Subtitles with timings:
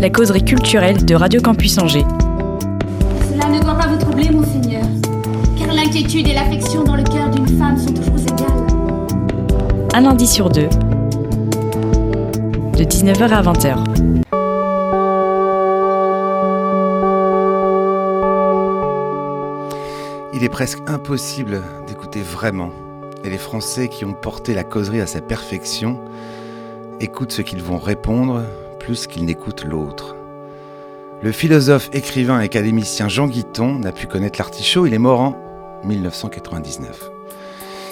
[0.00, 2.06] La causerie culturelle de Radio Campus Angers.
[3.30, 4.82] Cela ne doit pas vous troubler, monseigneur,
[5.58, 8.66] car l'inquiétude et l'affection dans le cœur d'une femme sont toujours égales.
[9.92, 10.70] Un lundi sur deux.
[12.78, 13.76] De 19h à 20h.
[20.32, 22.70] Il est presque impossible d'écouter vraiment.
[23.22, 26.00] Et les Français qui ont porté la causerie à sa perfection
[27.00, 28.44] écoutent ce qu'ils vont répondre
[28.80, 30.16] plus qu'ils n'écoutent l'autre.
[31.22, 35.36] Le philosophe, écrivain et académicien Jean Guiton n'a pu connaître l'artichaut, il est mort en
[35.84, 37.10] 1999.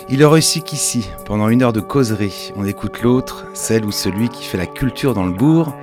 [0.09, 4.31] Il est réussi qu'ici, pendant une heure de causerie, on écoute l'autre, celle ou celui
[4.31, 5.75] qui fait la culture dans le bourg,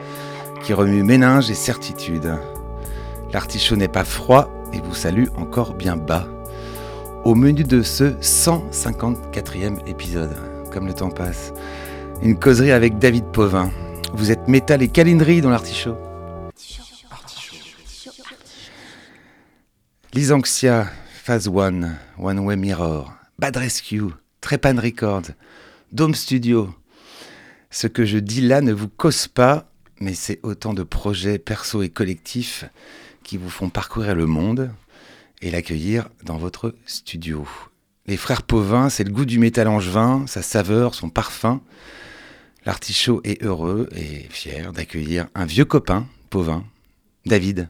[0.63, 2.33] qui remue méninge et certitude.
[3.31, 6.27] L'artichaut n'est pas froid et vous salue encore bien bas.
[7.23, 10.35] Au menu de ce 154e épisode,
[10.71, 11.53] comme le temps passe,
[12.23, 13.69] une causerie avec David Pauvin.
[14.17, 15.97] Vous êtes métal et câlinerie dans l'artichaut.
[20.13, 20.87] Lysanxia,
[21.23, 25.31] Phase One, One Way Mirror, Bad Rescue, Trepan Records,
[25.91, 26.73] Dome Studio.
[27.69, 31.81] Ce que je dis là ne vous cause pas, mais c'est autant de projets perso
[31.83, 32.63] et collectifs
[33.23, 34.71] qui vous font parcourir le monde
[35.41, 37.45] et l'accueillir dans votre studio.
[38.05, 41.61] Les frères Pauvin, c'est le goût du métal angevin, sa saveur, son parfum.
[42.65, 46.63] L'artichaut est heureux et fier d'accueillir un vieux copain, Pauvin,
[47.25, 47.69] David.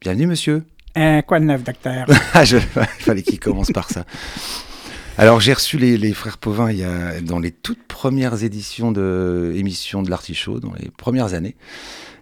[0.00, 0.64] Bienvenue, monsieur.
[0.98, 2.06] Euh, quoi de neuf, docteur?
[2.34, 4.04] Ah, je- il fallait qu'il commence par ça.
[5.18, 8.92] Alors, j'ai reçu les, les frères Pauvin il y a, dans les toutes premières éditions
[8.92, 11.56] de émissions de l'Artichaut, dans les premières années.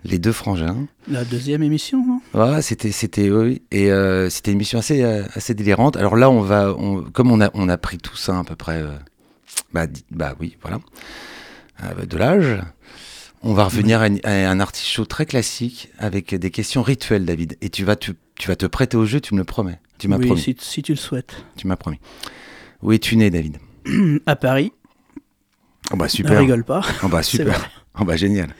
[0.04, 0.86] Les deux frangins.
[1.08, 2.20] La deuxième émission, non?
[2.38, 3.62] Ouais, c'était, c'était, oui.
[3.70, 5.96] Et euh, c'était une émission assez, euh, assez délirante.
[5.96, 8.54] Alors là, on va, on- comme on a, on a pris tout ça à peu
[8.54, 8.90] près, euh,
[9.72, 10.80] bah, bah oui, voilà, euh,
[12.08, 12.62] de l'âge.
[13.42, 17.56] On va revenir à, un artichaut très classique avec des questions rituelles, David.
[17.60, 19.78] Et tu vas te, tu vas te prêter au jeu, tu me le promets.
[19.98, 20.40] Tu m'as Oui, promis.
[20.40, 21.44] si, si tu le souhaites.
[21.56, 21.98] Tu m'as promis.
[22.82, 23.58] Où es-tu né, David?
[24.26, 24.72] À Paris,
[25.92, 26.38] Oh bah ne super.
[26.40, 26.80] rigole pas.
[27.02, 27.70] Oh bah super.
[28.00, 28.54] Oh bah génial.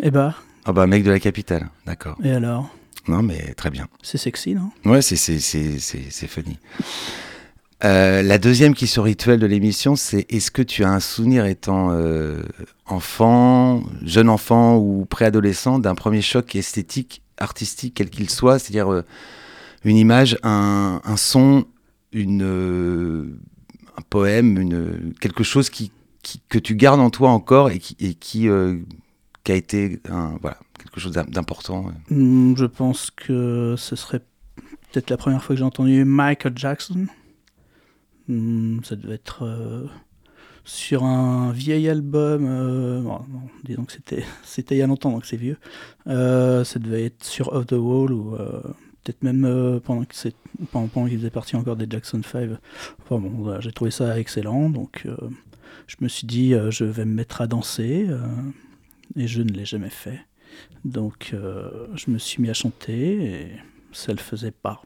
[0.00, 0.34] Eh bah,
[0.66, 1.68] Oh bah mec de la capitale.
[1.84, 2.16] D'accord.
[2.24, 2.74] et alors?
[3.08, 3.88] Non mais très bien.
[4.02, 4.70] C'est sexy, non?
[4.84, 6.58] Ouais, c'est c'est c'est c'est c'est funny.
[7.84, 11.88] Euh, la deuxième question rituelle de l'émission, c'est est-ce que tu as un souvenir étant
[11.90, 12.42] euh,
[12.86, 19.02] enfant, jeune enfant ou préadolescent d'un premier choc esthétique, artistique, quel qu'il soit, c'est-à-dire euh,
[19.84, 21.64] une image, un, son,
[22.14, 23.32] un
[24.10, 28.74] poème, quelque chose que tu gardes en toi encore et qui, a
[29.52, 30.00] été
[30.78, 31.86] quelque chose d'im- d'important?
[32.10, 34.20] Hmm, Je pense que ce serait
[34.92, 37.06] peut-être la première fois que j'ai entendu Michael Jackson.
[38.28, 39.86] Hmm, ça devait être euh,
[40.64, 42.46] sur un vieil album.
[42.46, 43.20] euh, bon,
[43.64, 45.58] disons que c'était c'était il y a longtemps, donc c'est vieux.
[46.06, 48.36] Euh, ça devait être sur Off the Wall ou
[49.04, 50.36] peut-être même pendant que c'est-
[50.70, 52.50] pendant, pendant qu'il faisait partie encore des Jackson 5.
[53.02, 55.06] Enfin bon, j'ai trouvé ça excellent, donc
[55.88, 58.08] je me suis dit je vais me mettre à danser
[59.16, 60.20] et je ne l'ai jamais fait.
[60.84, 61.34] Donc
[61.94, 63.46] je me suis mis à chanter et
[63.92, 64.82] ça le faisait pas.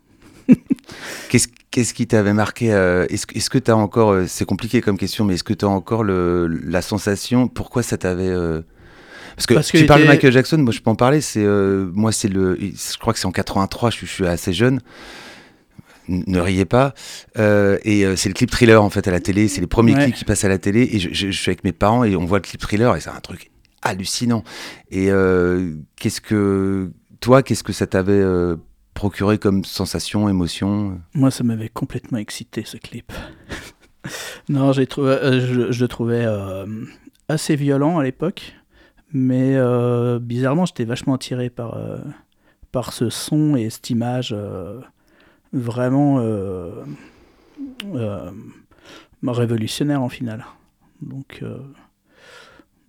[1.36, 4.96] Qu'est-ce qu'est-ce qui t'avait marqué euh, Est-ce que- tu as encore, euh, c'est compliqué comme
[4.96, 8.28] question, mais est-ce que tu as encore le, la sensation, pourquoi ça t'avait...
[8.30, 8.62] euh,
[9.36, 11.90] Parce que Parce tu parles de Michael Jackson, moi je peux en parler, c'est, euh,
[11.92, 14.80] moi c'est le, je crois que c'est en 83, je suis, je suis assez jeune,
[16.08, 16.94] N- ne riez pas,
[17.38, 19.94] Euh, et euh, c'est le clip thriller en fait à la télé, c'est les premiers
[19.94, 20.04] Ouais.
[20.04, 22.16] clips qui passent à la télé, et je, je- je suis avec mes parents et
[22.16, 23.50] on voit le clip thriller, et c'est un truc
[23.82, 24.42] hallucinant.
[24.90, 25.10] Et
[25.96, 28.24] qu'est-ce que, toi, qu'est-ce que ça t'avait
[28.96, 33.12] procuré comme sensation, émotion Moi, ça m'avait complètement excité ce clip.
[34.48, 36.66] non, j'ai trouvé, euh, je, je le trouvais euh,
[37.28, 38.56] assez violent à l'époque,
[39.12, 41.78] mais euh, bizarrement, j'étais vachement attiré par,
[42.72, 44.34] par ce son et cette image
[45.52, 46.18] vraiment
[49.22, 50.46] révolutionnaire en finale.
[51.02, 51.44] Donc,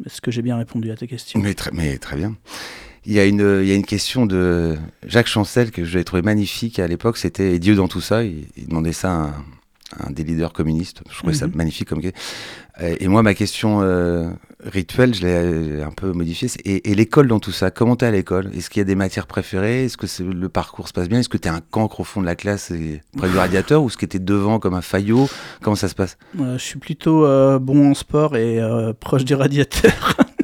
[0.06, 1.40] est-ce que j'ai bien répondu à ta question?
[1.42, 2.38] Mais très, mais très bien.
[3.10, 4.76] Il y, a une, il y a une question de
[5.06, 7.18] Jacques Chancel que j'avais trouvé magnifique à l'époque.
[7.18, 8.26] C'était Dieu dans tout ça.
[8.26, 9.12] Il, il demandait ça
[9.98, 11.04] à un, des leaders communistes.
[11.10, 11.54] Je trouvais ça Mhm.
[11.56, 12.02] magnifique comme.
[12.82, 14.30] Et moi, ma question, euh,
[14.62, 16.50] rituel, je l'ai un peu modifié.
[16.66, 18.52] Et, et l'école dans tout ça, comment t'es à l'école?
[18.54, 19.86] Est-ce qu'il y a des matières préférées?
[19.86, 21.20] Est-ce que le parcours se passe bien?
[21.20, 23.88] Est-ce que t'es un cancre au fond de la classe et près du radiateur ou
[23.88, 25.30] est-ce que t'es devant comme un faillot?
[25.62, 26.18] Comment ça se passe?
[26.38, 30.18] Je suis plutôt euh, bon en sport et euh, proche du radiateur.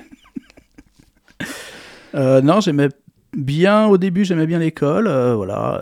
[2.15, 2.89] Euh, non, j'aimais
[3.35, 5.81] bien, au début j'aimais bien l'école, voilà.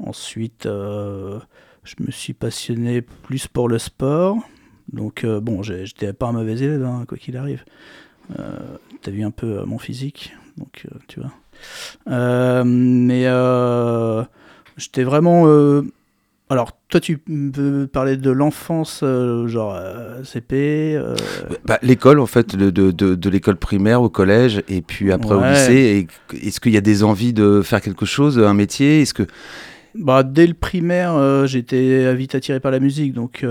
[0.00, 0.64] ensuite,
[1.84, 4.38] je me suis passionné plus pour le sport.
[4.92, 7.64] Donc euh, bon, j'étais pas un mauvais élève, hein, quoi qu'il arrive.
[8.38, 12.64] Euh, T'as vu un peu euh, mon physique, donc euh, tu vois.
[12.64, 13.24] mais
[14.76, 15.82] j'étais vraiment...
[16.50, 19.02] alors, toi, tu peux parler de l'enfance,
[19.46, 19.78] genre
[20.24, 21.00] CP
[21.64, 25.42] bah, L'école, en fait, de, de, de, l'école primaire au collège, et puis après au
[25.42, 26.06] lycée.
[26.34, 29.00] Est-ce qu'il y a des envies de faire quelque chose, un métier?
[29.00, 29.26] Est-ce que...
[29.94, 33.42] Bah, dès le primaire, j'étais vite attiré par la musique, donc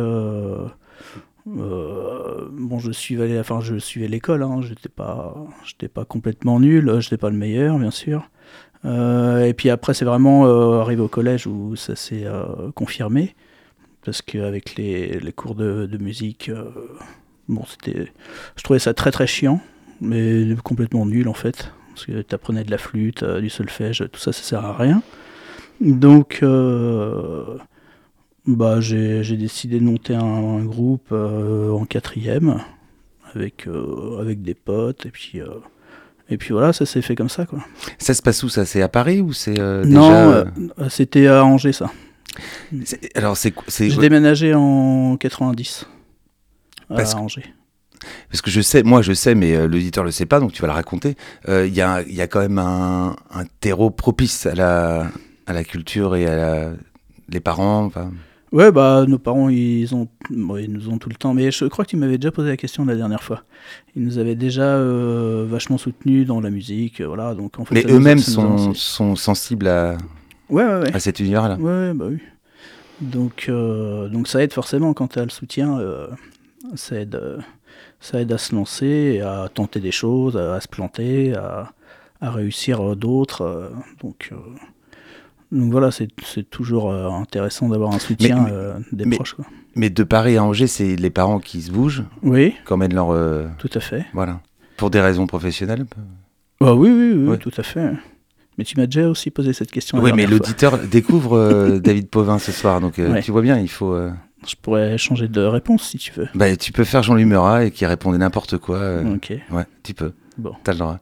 [1.48, 4.44] euh, bon, je suivais, enfin, je suivais l'école.
[4.44, 5.36] Hein, j'étais pas,
[5.66, 7.00] j'étais pas complètement nul.
[7.00, 8.30] J'étais pas le meilleur, bien sûr.
[8.86, 12.26] Euh, et puis après, c'est vraiment euh, arrivé au collège où ça s'est
[12.76, 13.36] confirmé,
[14.04, 16.52] parce qu'avec les, les, cours de, musique,
[17.48, 18.12] bon, c'était,
[18.56, 19.62] je trouvais ça très très chiant,
[20.02, 24.20] mais complètement nul en fait, parce que tu apprenais de la flûte, du solfège, tout
[24.20, 25.02] ça, ça sert à rien.
[25.80, 26.44] Donc
[28.46, 32.62] bah, j'ai décidé de monter un, groupe euh, en quatrième
[33.34, 35.06] avec, euh, avec des potes.
[35.06, 35.48] Et puis euh,
[36.34, 37.60] et puis voilà ça s'est fait comme ça quoi.
[37.98, 38.66] Ça se passe où ça?
[38.66, 39.86] C'est à Paris ou c'est déjà...
[39.86, 40.46] Non
[40.90, 41.92] c'était à Angers ça.
[43.16, 45.88] Alors c'est j'ai déménagé en 90
[46.90, 47.54] à Angers.
[48.30, 50.68] Parce que je sais, moi je sais, mais l'auditeur le sait pas, donc tu vas
[50.68, 51.16] le raconter.
[51.48, 55.08] Il y, a, y, a, quand même un, un, terreau propice à la,
[55.48, 56.72] à la culture et à la,
[57.30, 57.92] les parents.
[58.54, 61.34] Ouais, bah nos parents, ils, ont, ils nous ont tout le temps.
[61.34, 63.42] Mais je crois que tu m'avais déjà posé la question la dernière fois.
[63.96, 67.34] Ils nous avaient déjà euh, vachement soutenus dans la musique, euh, voilà.
[67.34, 69.98] Donc en fait, mais eux-mêmes sont, sont, sensibles à,
[70.52, 70.96] ouais, ouais, ouais.
[70.96, 71.56] à cet univers-là.
[71.56, 72.20] Ouais, bah oui.
[73.02, 75.80] Donc, euh, donc ça aide forcément quand tu as le soutien,
[76.76, 77.20] ça aide,
[78.00, 81.74] ça aide à se lancer, à tenter des choses, à, se planter, à,
[82.22, 83.72] à réussir d'autres.
[84.04, 84.32] donc
[85.54, 86.10] donc voilà, c'est
[86.50, 89.36] toujours euh, intéressant d'avoir un soutien euh, des proches.
[89.36, 89.46] Quoi.
[89.76, 92.56] Mais de Paris à Angers, c'est les parents qui se bougent Oui.
[92.66, 93.12] Qui emmènent leur.
[93.12, 94.06] Euh, tout à fait.
[94.14, 94.42] Voilà.
[94.78, 95.86] Pour des raisons professionnelles
[96.60, 97.92] bah, oui, oui, oui, tout à fait.
[98.58, 100.00] Mais tu m'as déjà aussi posé cette question.
[100.00, 103.96] Oui, mais l'auditeur découvre David Pauvin ce soir, donc tu vois bien, il faut.
[104.46, 106.28] Je pourrais changer de réponse si tu veux.
[106.36, 109.02] Bah, tu peux faire Jean-Louis Murat et qui répondait n'importe quoi.
[109.02, 109.34] ok.
[109.52, 110.14] Ouais, tu peux.
[110.38, 110.54] Bon.
[110.64, 111.00] T'as le droit.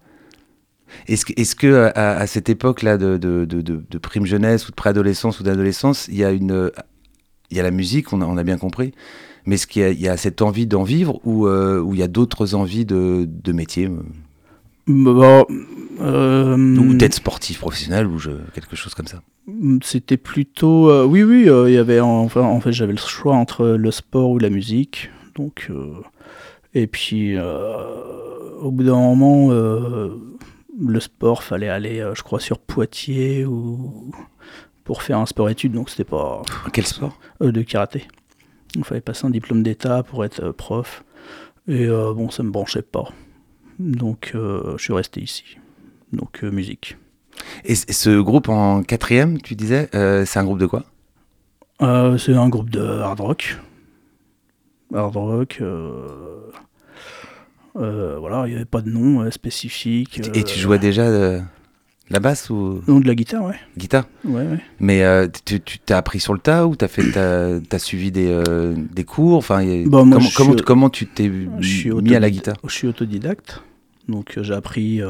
[1.08, 4.76] Est-ce que, est que à, cette époque-là de, de, de, de, prime jeunesse ou de
[4.76, 6.72] préadolescence ou d'adolescence, il y a une,
[7.52, 8.94] il y a la musique, on a, on a bien compris,
[9.46, 12.08] mais est-ce qu'il y, y, a cette envie d'en vivre ou euh, il y a
[12.08, 14.02] d'autres envies de, de métier euh?
[14.88, 15.46] bon,
[16.00, 19.22] euh, Ou d'être sportif professionnel ou je, quelque chose comme ça
[19.84, 20.90] C'était plutôt.
[20.90, 22.00] Euh, oui, oui, il y avait.
[22.00, 25.10] Enfin, en fait, j'avais le choix entre le sport ou la musique.
[25.36, 25.72] Donc.
[26.74, 29.50] et puis, au bout d'un moment
[30.82, 34.12] le sport, fallait aller, euh, je crois, sur Poitiers ou
[34.84, 36.42] pour faire un sport-études, donc c'était pas.
[36.74, 37.18] Quel sport?
[37.42, 38.08] Euh, De karaté.
[38.76, 41.04] Il fallait passer un diplôme d'état pour être euh, prof.
[41.68, 43.08] Et bon, ça me branchait pas.
[43.78, 45.58] Donc je suis resté ici.
[46.12, 46.98] Donc musique.
[47.64, 50.84] Et, ce groupe en quatrième, tu disais, c'est un groupe de quoi?
[51.80, 53.58] C'est un groupe de hard rock.
[54.94, 55.62] Hard rock.
[57.76, 60.22] Euh, voilà, il n'y avait pas de nom euh, spécifique.
[60.34, 61.42] Et tu jouais déjà
[62.10, 62.82] la basse ou?
[62.88, 63.56] Non, de la guitare, ouais.
[63.78, 64.06] Guitare?
[64.26, 64.60] Ouais, ouais.
[64.80, 68.44] Mais euh, tu t'as appris sur le tas ou t'as fait as, suivi des,
[68.76, 69.38] des cours?
[69.38, 72.58] Enfin, bah, comment, comment, comment, tu t'es mis à la guitare?
[72.66, 73.62] Je suis autodidacte,
[74.10, 75.02] donc j'ai appris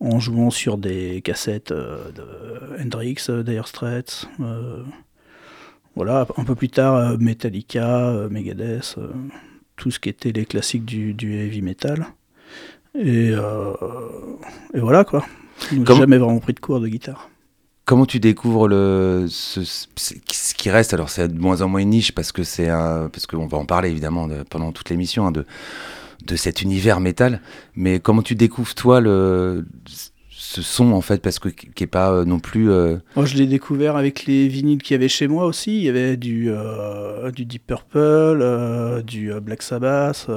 [0.00, 4.26] en jouant sur des cassettes de Hendrix, Dire Straits.
[5.94, 8.98] voilà, un peu plus tard, Metallica, Megadeth
[9.76, 12.06] tout ce qui était les classiques du, heavy metal.
[12.94, 13.74] Et, euh,
[14.74, 15.24] et voilà quoi.
[15.70, 17.30] j'ai jamais vraiment pris de cours de guitare.
[17.84, 20.92] Comment tu découvres le, ce, qui reste?
[20.92, 23.64] Alors c'est de moins en moins une niche parce que c'est parce qu'on va en
[23.64, 25.44] parler évidemment pendant toute l'émission hein, de
[26.24, 27.40] de cet univers métal.
[27.74, 29.64] Mais comment tu découvres toi le
[30.46, 33.36] ce son en fait parce que qui est pas euh, non plus euh, moi je
[33.36, 35.76] l'ai découvert avec les vinyles qu'il y avait chez moi aussi.
[35.76, 40.30] Il y avait du euh, du Deep Purple du Black Sabbath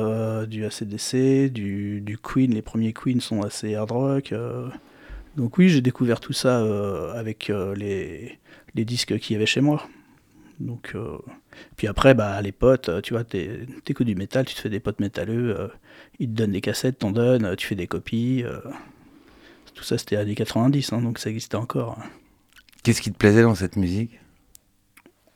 [0.48, 2.54] du ACDC du, du, Queen.
[2.54, 4.34] Les premiers Queen sont assez hard rock
[5.38, 6.66] donc oui j'ai découvert tout ça
[7.16, 8.40] avec les,
[8.74, 9.84] les disques qu'il y avait chez moi.
[10.60, 10.94] Donc,
[11.78, 14.82] puis après, bah, les potes, tu vois, t'es- t'écoutes du métal, tu te fais des
[14.82, 15.72] potes métalleux,
[16.20, 18.44] ils te donnent des cassettes, t'en donnent, tu fais des copies.
[19.80, 21.98] Tout ça, c'était années 90, hein, donc ça existait encore.
[22.84, 24.20] Qu'est-ce qui te plaisait dans cette musique?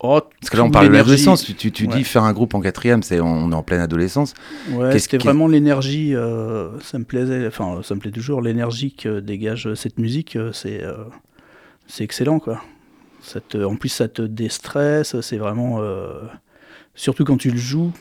[0.06, 1.46] Oh, Parce que là, on parle de l'adolescence.
[1.46, 1.96] Tu, tu, tu Ouais.
[1.98, 4.34] dis faire un groupe en quatrième, c'est on est en pleine adolescence.
[4.72, 9.22] Ouais, c'était vraiment l'énergie, euh, ça me plaisait, enfin ça me plaît toujours, l'énergie que
[9.22, 11.06] dégage cette musique, euh, c'est euh,
[11.88, 12.62] c'est excellent quoi.
[13.22, 16.24] Ça te, en plus ça te déstresse, c'est vraiment, euh,
[16.96, 17.94] surtout quand tu le joues,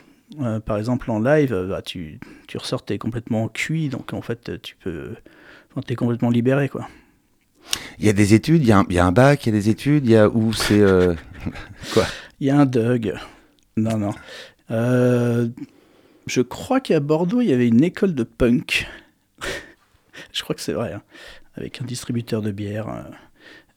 [0.65, 4.75] par exemple en live, bah, tu, tu ressors, t'es complètement cuit, donc en fait tu
[4.75, 5.11] peux,
[5.73, 6.87] enfin, t'es complètement libéré quoi.
[7.99, 9.49] Il y a des études, il y, a un- il y a un bac, il
[9.53, 10.79] y a des études, il y a où c'est.
[10.81, 11.13] euh,
[12.39, 13.13] Il y a un Doug.
[13.77, 14.11] Non, non.
[14.71, 15.47] Euh,
[16.27, 18.87] je crois qu'à Bordeaux, il y avait une école de punk.
[20.33, 20.93] je crois que c'est vrai.
[20.93, 21.01] hein,
[21.55, 22.89] avec un distributeur de bière.
[22.89, 23.01] euh.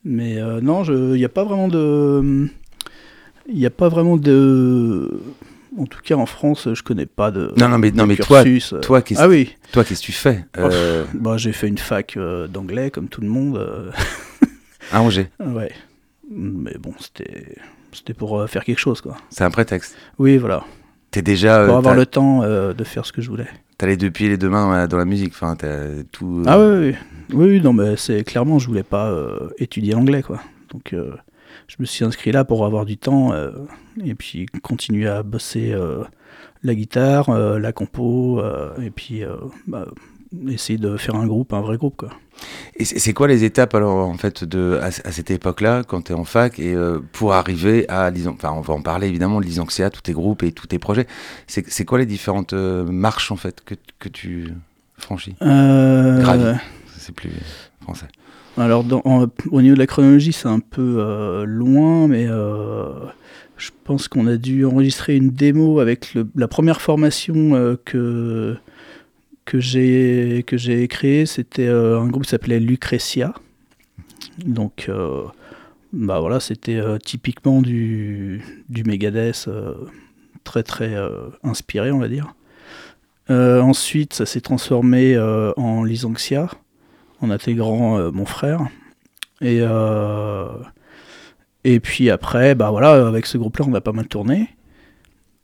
[0.05, 2.49] Mais non, je- il n'y a pas vraiment de.
[3.49, 5.21] Il n'y a pas vraiment de.
[5.79, 7.53] En tout cas, en France, je connais pas de.
[7.57, 8.75] Non, non, mais- non, mais toi- cursus.
[8.83, 9.55] toi, qu'est-ce Ah oui.
[9.73, 13.21] Toi, qu'est-ce que tu fais euh, Bah, j'ai fait une fac euh, d'anglais, comme tout
[13.21, 13.57] le monde.
[13.59, 13.91] euh.
[14.93, 15.73] à Angers ouais.
[16.31, 17.57] Mais bon, c'était.
[17.93, 19.17] C'était pour euh, faire quelque chose, quoi.
[19.31, 19.97] C'est un prétexte.
[20.19, 20.65] Oui, voilà.
[21.11, 21.61] T'es déjà.
[21.63, 23.47] euh, Pour avoir le temps euh, de faire ce que je voulais.
[23.79, 25.33] T'as les deux pieds et les deux mains euh, dans la musique.
[25.35, 26.41] Enfin, t'as tout.
[26.41, 26.95] euh, Ah oui, oui,
[27.33, 30.41] oui, oui, non, mais c'est clairement, je voulais pas euh, étudier l'anglais, quoi.
[30.71, 31.13] Donc, euh,
[31.69, 33.51] je me suis inscrit là pour avoir du temps euh,
[34.05, 36.05] et puis continuer à bosser euh,
[36.63, 38.43] la guitare, euh, la compo,
[38.83, 39.23] et puis
[39.67, 39.87] bah,
[40.49, 42.11] essayer de faire un groupe, un vrai groupe, quoi.
[42.77, 46.13] Et c'est quoi les étapes alors en fait de à, à cette époque-là quand tu
[46.13, 46.77] es en fac et
[47.13, 50.53] pour arriver à enfin on va en parler évidemment de l'Isanxia, tous tes groupes et
[50.53, 51.07] tous tes projets.
[51.47, 54.53] C'est quoi les différentes marches en fait que, que tu
[54.99, 55.35] franchis?
[55.41, 56.59] Gravi.
[56.99, 57.33] C'est plus
[57.81, 58.09] français.
[58.59, 58.85] Alors,
[59.51, 62.89] au niveau de la chronologie, c'est un peu euh, loin, mais euh,
[63.59, 68.57] je pense qu'on a dû enregistrer une démo avec le- la première formation euh, que,
[69.45, 71.27] que j'ai que j'ai créée.
[71.27, 73.35] C'était un groupe qui s'appelait Lucretia.
[74.47, 74.91] Donc,
[75.93, 79.49] bah voilà, c'était typiquement du, du Megadeth,
[80.45, 80.95] très très
[81.43, 82.35] inspiré, on va dire.
[83.31, 85.19] Ensuite, ça s'est transformé
[85.57, 86.51] en Lysanxia
[87.21, 88.69] en intégrant euh, mon frère.
[89.41, 90.49] Et, euh,
[91.65, 94.49] et puis après, bah voilà, avec ce groupe-là, on a pas mal tourné.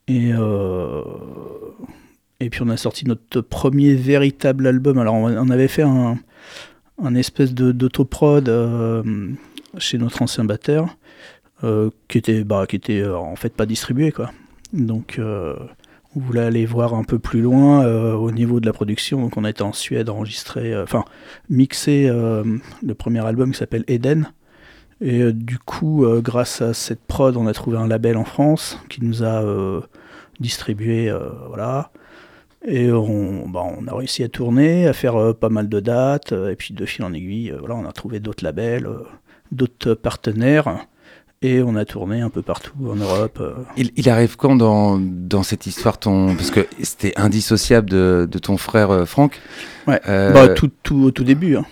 [0.09, 1.03] Et, euh,
[2.41, 4.99] et puis on a sorti notre premier véritable album.
[4.99, 6.19] Alors on, avait fait un,
[7.03, 8.51] un espèce d'autoprod
[9.79, 10.97] chez notre ancien batteur,
[12.09, 14.33] qui était, bah, qui était en fait pas distribué quoi.
[14.73, 15.21] Donc
[16.15, 19.23] on voulait aller voir un peu plus loin euh, au niveau de la production.
[19.23, 21.05] Donc on été en Suède enregistrer, euh, enfin
[21.49, 22.45] mixer euh,
[22.83, 24.31] le premier album qui s'appelle Eden.
[25.01, 29.05] Et du coup, grâce à cette prod, on a trouvé un label en France qui
[29.05, 29.43] nous a
[30.39, 31.13] distribué,
[31.49, 31.91] voilà.
[32.65, 36.55] Et on, bah, on a réussi à tourner, à faire pas mal de dates, et
[36.55, 38.89] puis de fil en aiguille, voilà, on a trouvé d'autres labels,
[39.51, 40.87] d'autres partenaires,
[41.43, 43.39] et on a tourné un peu partout en Europe.
[43.41, 43.53] euh.
[43.77, 48.39] Il, il arrive quand dans, dans cette histoire ton parce que c'était indissociable de, de
[48.39, 49.41] ton frère euh, Franck.
[49.87, 50.01] Ouais.
[50.09, 51.57] Euh, Bah, tout, tout au tout début.
[51.57, 51.65] hein.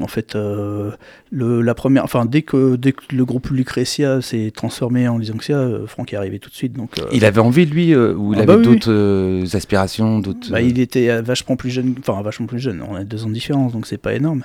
[0.00, 0.92] En fait, euh,
[1.32, 5.68] le, la première, enfin, dès que, dès que le groupe Lucretia s'est transformé en Lysanxia,
[5.88, 6.72] Franck est arrivé tout de suite.
[6.74, 10.52] Donc, Il avait envie lui ou il Ah avait bah d'autres aspirations, d'autres.
[10.52, 12.80] bah, il était vachement plus jeune, enfin vachement plus jeune.
[12.88, 14.44] On a deux ans de différence, donc c'est pas énorme.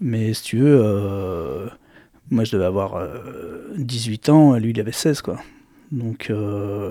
[0.00, 1.68] Mais si tu veux,
[2.30, 5.38] moi je devais avoir euh, 18 ans, lui il avait 16 quoi.
[5.90, 6.90] Donc euh,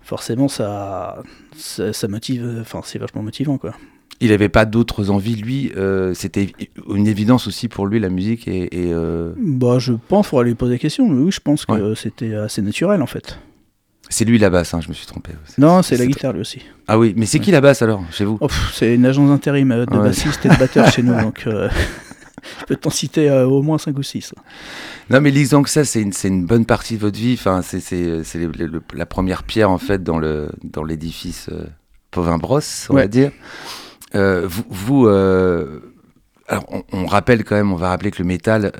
[0.00, 1.22] forcément ça,
[1.56, 3.74] ça, ça motive, enfin c'est vachement motivant quoi.
[4.22, 5.72] Il n'avait pas d'autres envies, lui.
[5.78, 6.52] euh, C'était
[6.90, 8.46] une évidence aussi pour lui, la musique.
[8.48, 11.64] Et, et, euh, Bah je pense, faudra lui poser la question, mais oui je pense
[11.64, 11.94] que Ouais.
[11.96, 13.38] c'était assez naturel en fait.
[14.10, 15.30] c'est lui la basse, hein, je me suis trompé.
[15.56, 16.60] Non, c'est la guitare lui aussi.
[16.86, 18.36] Ah oui, mais c'est qui la basse alors, chez vous?
[18.42, 20.02] Oh, c'est une agence d'intérim euh, de Ouais.
[20.08, 21.70] bassiste et de batteur chez nous, donc euh,
[22.60, 24.34] je peux t'en citer euh, au moins 5 ou 6.
[25.10, 27.34] Non, mais disons que ça, c'est une, bonne partie de votre vie.
[27.38, 27.80] Enfin, c'est
[28.94, 31.64] la première pierre, en fait, dans le dans l'édifice euh,
[32.10, 33.02] Pauvin-Brosse, on Ouais.
[33.02, 33.32] va dire.
[34.14, 38.72] Euh, vous, vous, alors, on, on rappelle quand même, on va rappeler que le métal,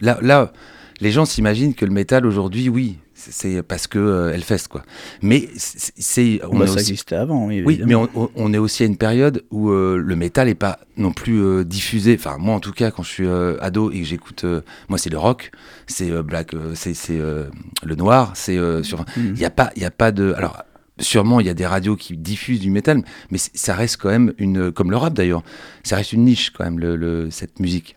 [0.00, 0.52] là, là,
[1.00, 2.98] les gens s'imaginent que le métal aujourd'hui, oui,
[3.30, 4.82] c'est- parce que euh, Hellfest, quoi.
[5.22, 7.62] Mais c'est, on Bah, est ça aussi- existait avant, oui.
[7.64, 11.12] oui, mais on, est aussi à une période où euh, le métal est pas non
[11.12, 12.16] plus euh, diffusé.
[12.18, 14.44] Enfin, moi en tout cas, quand je suis euh, ado et que j'écoute,
[14.88, 15.50] moi c'est le rock,
[15.86, 19.04] c'est black, c'est le noir, c'est sur.
[19.16, 19.36] Il Mhm.
[19.36, 20.32] y a pas, il y a pas de.
[20.36, 20.62] Alors
[20.98, 24.34] sûrement il y a des radios qui diffusent du métal, mais ça reste quand même
[24.38, 25.42] une, comme le rap d'ailleurs,
[25.82, 27.96] ça reste une niche quand même le, le- cette musique.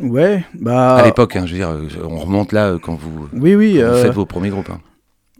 [0.00, 0.96] Ouais, bah.
[0.96, 3.74] À l'époque, hein, je veux dire, euh, on remonte là euh, quand vous, Oui, oui.
[3.80, 4.70] quand vous euh, faites vos premiers groupes.
[4.70, 4.80] hein.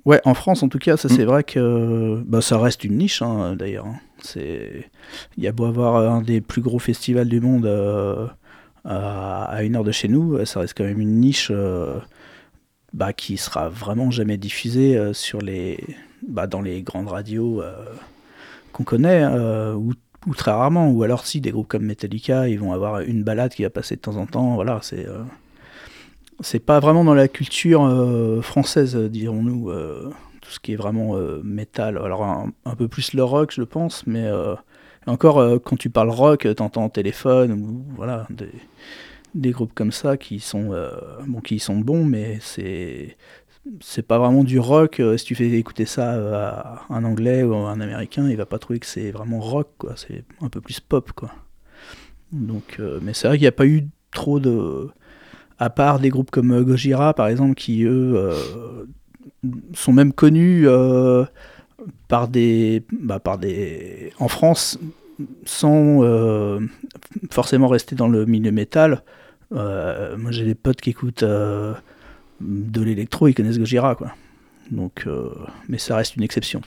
[0.07, 1.13] Ouais, en France, en tout cas, ça Mm.
[1.13, 3.87] c'est vrai que bah, ça reste une niche, hein, d'ailleurs.
[3.87, 3.97] hein.
[4.23, 4.89] C'est,
[5.37, 8.27] il y a beau avoir un des plus gros festivals du monde euh,
[8.85, 11.99] à, à une heure de chez nous, ça reste quand même une niche euh,
[12.95, 15.85] bah, qui sera vraiment jamais diffusée euh, sur les,
[16.27, 17.63] bah, dans les grandes radios
[18.73, 19.75] qu'on connaît, euh,
[20.27, 20.91] ou, très rarement.
[20.91, 23.97] Ou alors si des groupes comme Metallica, ils vont avoir une balade qui va passer
[23.97, 24.55] de temps en temps.
[24.55, 25.23] Voilà, c'est euh,
[26.41, 30.11] c'est pas vraiment dans la culture euh, française, dirons-nous, euh,
[30.43, 31.99] tout ce qui est vraiment métal.
[31.99, 34.31] Alors un, peu plus le rock, je pense, mais
[35.07, 38.53] encore quand tu parles rock, t'entends téléphone ou voilà des,
[39.35, 40.71] des groupes comme ça qui sont
[41.27, 43.17] bon, qui sont bons, mais c'est
[43.81, 45.01] c'est pas vraiment du rock.
[45.01, 48.37] Euh, Si tu fais écouter ça euh, à un anglais ou à un américain, il
[48.37, 49.95] va pas trouver que c'est vraiment rock, quoi.
[49.97, 51.31] C'est un peu plus pop, quoi.
[52.33, 54.89] Donc, euh, mais c'est vrai qu'il n'y a pas eu trop de
[55.59, 58.31] à part des groupes comme Gojira par exemple qui eux
[59.75, 60.67] sont même connus
[62.09, 64.79] par des bah, par des en France
[65.47, 66.03] sans
[67.31, 69.03] forcément rester dans le milieu métal
[69.51, 71.25] moi j'ai des potes qui écoutent
[72.41, 74.13] de l'électro ils connaissent Gojira quoi
[74.71, 75.31] donc euh,
[75.69, 76.61] mais ça reste une exception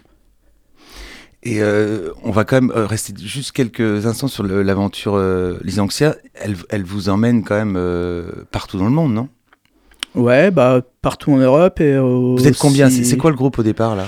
[1.44, 6.16] Et euh, on va quand même euh, rester juste quelques instants sur l'aventure euh, Lysanxia.
[6.34, 7.78] Elle, elle vous emmène quand même
[8.52, 9.30] partout dans le monde, non?
[10.16, 12.90] Ouais bah partout en Europe et Vous êtes combien?
[12.90, 14.06] C'est quoi le groupe au départ là?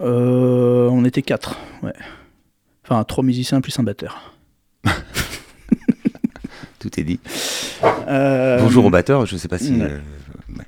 [0.00, 1.92] On était quatre, ouais.
[2.84, 4.34] Enfin, trois musiciens plus un batteur.
[6.78, 7.18] Tout est dit.
[7.82, 9.72] Bonjour au batteur, je sais pas si.
[9.72, 9.82] ouais.
[9.82, 10.64] ouais.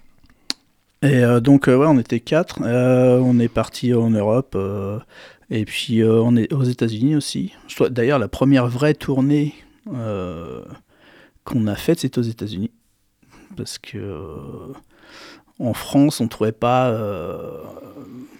[1.02, 2.60] Et euh, donc, euh, ouais, on était quatre.
[2.62, 4.54] Euh, on est parti en Europe.
[4.56, 4.98] euh,
[5.50, 7.52] et puis, euh, on est aux États-Unis aussi.
[7.90, 9.54] D'ailleurs, la première vraie tournée
[9.94, 10.62] euh,
[11.44, 12.70] qu'on a faite, c'est aux États-Unis.
[13.56, 14.72] Parce que euh,
[15.60, 16.90] en France, on trouvait pas.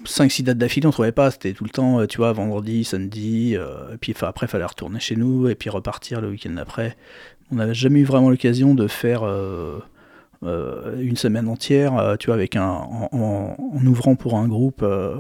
[0.04, 1.30] 5-6 dates d'affilée, on trouvait pas.
[1.30, 3.54] C'était tout le temps, euh, tu vois, vendredi, samedi.
[3.56, 6.96] euh, et puis après, il fallait retourner chez nous et puis repartir le week-end d'après.
[7.52, 9.22] On n'avait jamais eu vraiment l'occasion de faire.
[9.22, 9.80] euh, euh,
[10.42, 12.68] une semaine entière, euh, tu vois, avec un,
[13.12, 14.82] en, ouvrant pour un groupe.
[14.82, 15.16] euh,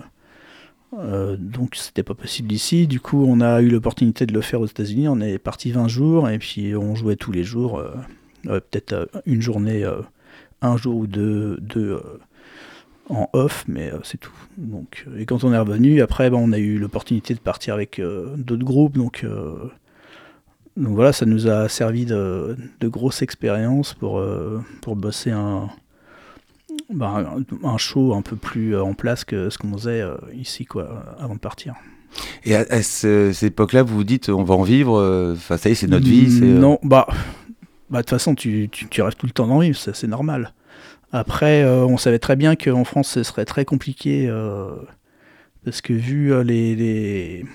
[0.98, 2.86] euh, donc c'était pas possible ici.
[2.86, 5.08] Du coup, on a eu l'opportunité de le faire aux États-Unis.
[5.08, 7.90] On est parti 20 jours et puis on jouait tous les jours, euh,
[8.46, 10.00] euh, peut-être euh, une journée, euh,
[10.62, 12.00] un jour ou deux, deux euh,
[13.08, 14.32] en off, mais euh, c'est tout.
[14.58, 17.74] Donc, euh, et quand on est revenu, après, ben, on a eu l'opportunité de partir
[17.74, 18.96] avec euh, d'autres groupes.
[18.96, 19.56] Donc, euh,
[20.76, 25.68] donc voilà, ça nous a servi de, de grosse expérience pour, euh, pour bosser un,
[26.92, 27.24] bah,
[27.62, 30.64] un, un show un peu plus euh, en place que ce qu'on faisait euh, ici,
[30.64, 31.74] quoi, avant de partir.
[32.44, 35.32] Et à, à ce- cette époque-là, vous vous dites, on va en vivre.
[35.34, 36.40] Enfin, ça y est, c'est notre vie.
[36.42, 37.06] Non, bah,
[37.90, 40.06] bah de toute façon, tu, tu, tu rêves tout le temps d'en vivre, ça, c'est
[40.06, 40.52] normal.
[41.12, 44.70] Après, euh, on savait très bien qu'en France, ce serait très compliqué, euh,
[45.64, 47.46] parce que vu les, les,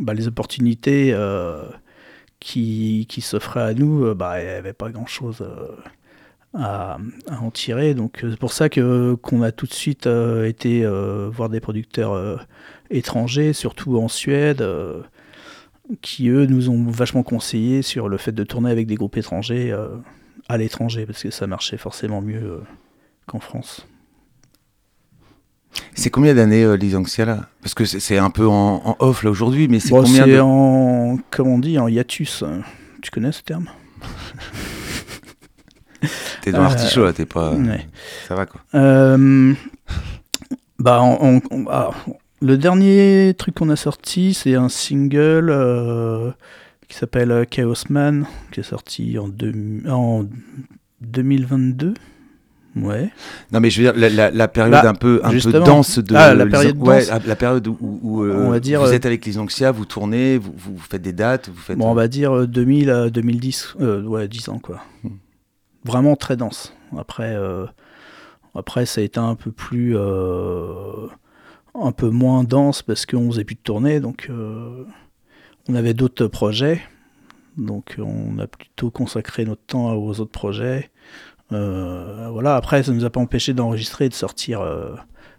[0.00, 1.62] bah, les opportunités euh,
[2.40, 5.76] qui, qui s'offraient à nous, euh, bah, il n'y avait pas grand-chose euh,
[6.54, 6.98] à,
[7.28, 7.94] à en tirer.
[7.94, 10.86] Donc euh, c'est pour ça que qu'on a tout de suite été
[11.30, 12.46] voir des producteurs
[12.90, 14.64] étrangers, surtout en Suède.
[16.02, 19.74] qui eux nous ont vachement conseillé sur le fait de tourner avec des groupes étrangers
[20.48, 22.62] à l'étranger parce que ça marchait forcément mieux
[23.26, 23.87] qu'en France.
[25.94, 27.48] C'est combien d'années euh, Lysanxia là?
[27.62, 30.30] Parce que c'est un peu en, en off là aujourd'hui, mais c'est Bon, combien c'est
[30.32, 30.40] de...
[30.40, 32.42] en comment on dit en hiatus.
[32.42, 32.60] euh,
[33.02, 33.66] Tu connais ce terme?
[36.42, 37.52] T'es dans Euh, l'artichaut là, t'es pas.
[37.54, 37.86] ouais.
[38.28, 38.60] Ça va quoi.
[38.74, 39.52] Euh,
[40.78, 41.90] bah, on- on- on- ah,
[42.40, 46.30] le dernier truc qu'on a sorti, c'est un single euh,
[46.88, 50.24] qui s'appelle euh, Chaos Man, qui est sorti en, deux- en
[51.00, 51.94] 2022.
[52.76, 53.10] Ouais.
[53.50, 55.64] Non, mais je veux dire, la, la- la période Bah, un peu, un peu justement.
[55.64, 56.14] dense de.
[56.14, 59.06] Ah, la période ouais, la période où, où, euh, On va dire, vous euh, êtes
[59.06, 61.78] avec Lysanxia, vous tournez, vous, vous faites des dates, vous faites.
[61.78, 64.82] Bon, on va dire euh, 2000 à 2010, euh, ouais, 10 ans, quoi.
[65.02, 65.08] Hmm.
[65.84, 66.74] Vraiment très dense.
[66.96, 67.66] Après, euh,
[68.54, 69.96] après, ça a été un peu plus.
[69.96, 71.06] euh,
[71.80, 74.84] un peu moins dense parce qu'on faisait plus de tournées, donc euh,
[75.68, 76.80] on avait d'autres projets.
[77.56, 80.90] Donc on a plutôt consacré notre temps aux autres projets.
[81.52, 84.94] Euh, voilà, après, ça ne nous a pas empêché d'enregistrer et de sortir, euh,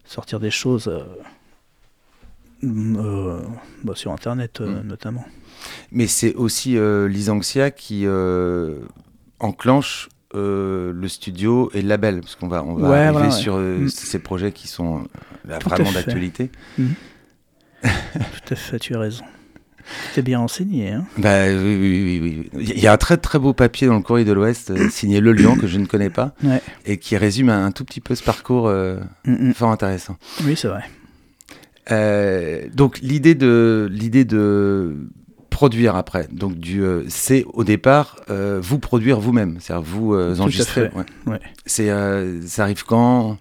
[0.06, 1.04] sortir des choses euh,
[2.64, 3.42] euh,
[3.84, 4.82] bah, sur Internet, Hmm.
[4.88, 5.26] notamment.
[5.92, 8.06] Mais c'est aussi Lysanxia qui
[9.40, 13.32] enclenche euh, le studio et le label, parce qu'on va, on va Ouais, arriver ouais.
[13.32, 13.90] sur euh, Mm.
[13.90, 15.08] ces projets qui sont
[15.46, 16.52] là, vraiment d'actualité.
[16.78, 19.24] Tout à fait, tu as raison.
[20.14, 22.64] T'es bien enseigné, hein Bah oui, oui, oui, oui.
[22.76, 25.20] Il y a un très très beau papier dans le Courrier de l'Ouest euh, signé
[25.20, 26.62] Le Lion que je ne connais pas Ouais.
[26.86, 29.54] et qui résume un, un tout petit peu ce parcours euh, Mm, mm.
[29.54, 30.18] fort intéressant.
[30.46, 30.84] Oui, c'est vrai.
[31.92, 34.96] Euh, donc l'idée de l'idée de
[35.50, 38.18] produire après, donc du euh, c'est au départ
[38.62, 40.90] vous produire vous-même, c'est-à-dire vous enregistrer.
[40.90, 41.04] fait, ouais.
[41.26, 41.40] ouais.
[41.66, 41.90] C'est
[42.46, 43.38] ça arrive quand?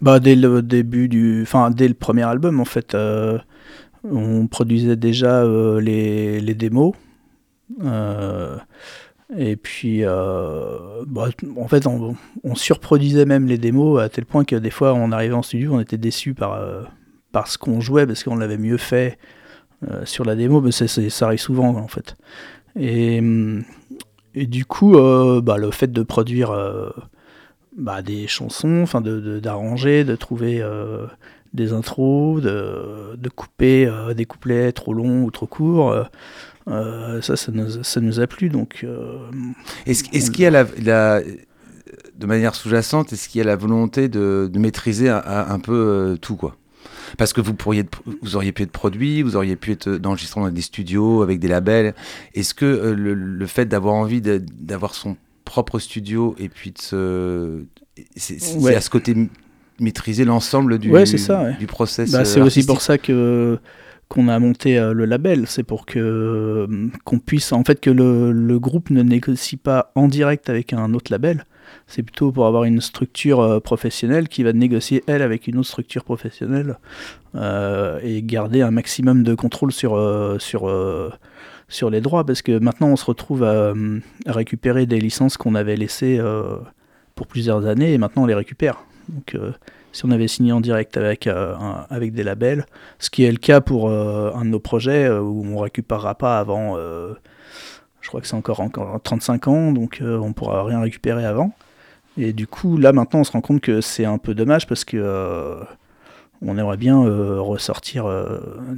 [0.00, 1.42] Bah, dès le début du.
[1.42, 2.96] Enfin, dès le premier album, en fait,
[4.10, 6.94] on produisait déjà euh, les, démos.
[7.84, 8.56] Euh,
[9.36, 12.14] et puis, euh, bah, en fait, on,
[12.54, 15.80] surproduisait même les démos à tel point que des fois, on arrivait en studio, on
[15.80, 16.58] était déçus par,
[17.46, 19.18] ce qu'on jouait parce qu'on l'avait mieux fait
[20.04, 20.60] sur la démo.
[20.60, 22.16] Mais ça arrive souvent, en fait.
[22.76, 23.20] Et,
[24.34, 24.92] du coup,
[25.42, 26.52] bah, le fait de produire.
[27.76, 30.64] bah, des chansons, enfin de, de- d'arranger, de, trouver
[31.54, 35.90] des intros, de, de couper euh, des couplets trop longs ou trop courts.
[35.92, 36.04] euh,
[36.68, 38.48] euh, ça, ça nous, ça nous a plu.
[38.50, 38.84] Donc,
[39.86, 43.56] Est-ce est-ce qu'il y a la, la- de manière sous-jacente, est-ce qu'il y a la
[43.56, 46.56] volonté de, de maîtriser un, peu tout quoi?
[47.16, 50.46] Parce que vous pourriez, être- vous auriez pu être produit, vous auriez pu être d'enregistrement
[50.46, 51.94] dans des studios avec des labels.
[52.34, 56.72] Est-ce que euh, le, le fait d'avoir envie de- d'avoir son propre studio et puis
[56.72, 57.64] de se,
[58.16, 58.74] c'est c'est Ouais.
[58.74, 59.14] à ce côté
[59.80, 61.56] maîtriser l'ensemble du, Ouais, c'est ça, ouais.
[61.58, 62.10] du process.
[62.12, 63.58] bah, euh, c'est aussi pour ça que
[64.08, 65.44] qu'on a monté euh, le label.
[65.46, 69.92] C'est pour que euh, qu'on puisse, en fait, que le, le groupe ne négocie pas
[69.94, 71.44] en direct avec un autre label.
[71.86, 76.02] C'est plutôt pour avoir une structure professionnelle qui va négocier, elle, avec une autre structure
[76.04, 76.78] professionnelle
[77.34, 81.10] euh, et garder un maximum de contrôle sur, euh, sur, euh,
[81.68, 82.24] sur les droits.
[82.24, 83.74] Parce que maintenant, on se retrouve à,
[84.26, 86.18] à récupérer des licences qu'on avait laissées
[87.14, 88.84] pour plusieurs années et maintenant on les récupère.
[89.08, 89.52] Donc, euh,
[89.92, 92.66] si on avait signé en direct avec, euh, un- avec des labels,
[92.98, 96.38] ce qui est le cas pour euh, un de nos projets où on récupérera pas
[96.38, 101.52] avant, je crois que c'est encore, encore 35 ans, donc on pourra rien récupérer avant.
[102.16, 104.84] Et du coup, là maintenant, on se rend compte que c'est un peu dommage parce
[104.84, 105.56] que
[106.40, 106.98] on aimerait bien
[107.40, 108.06] ressortir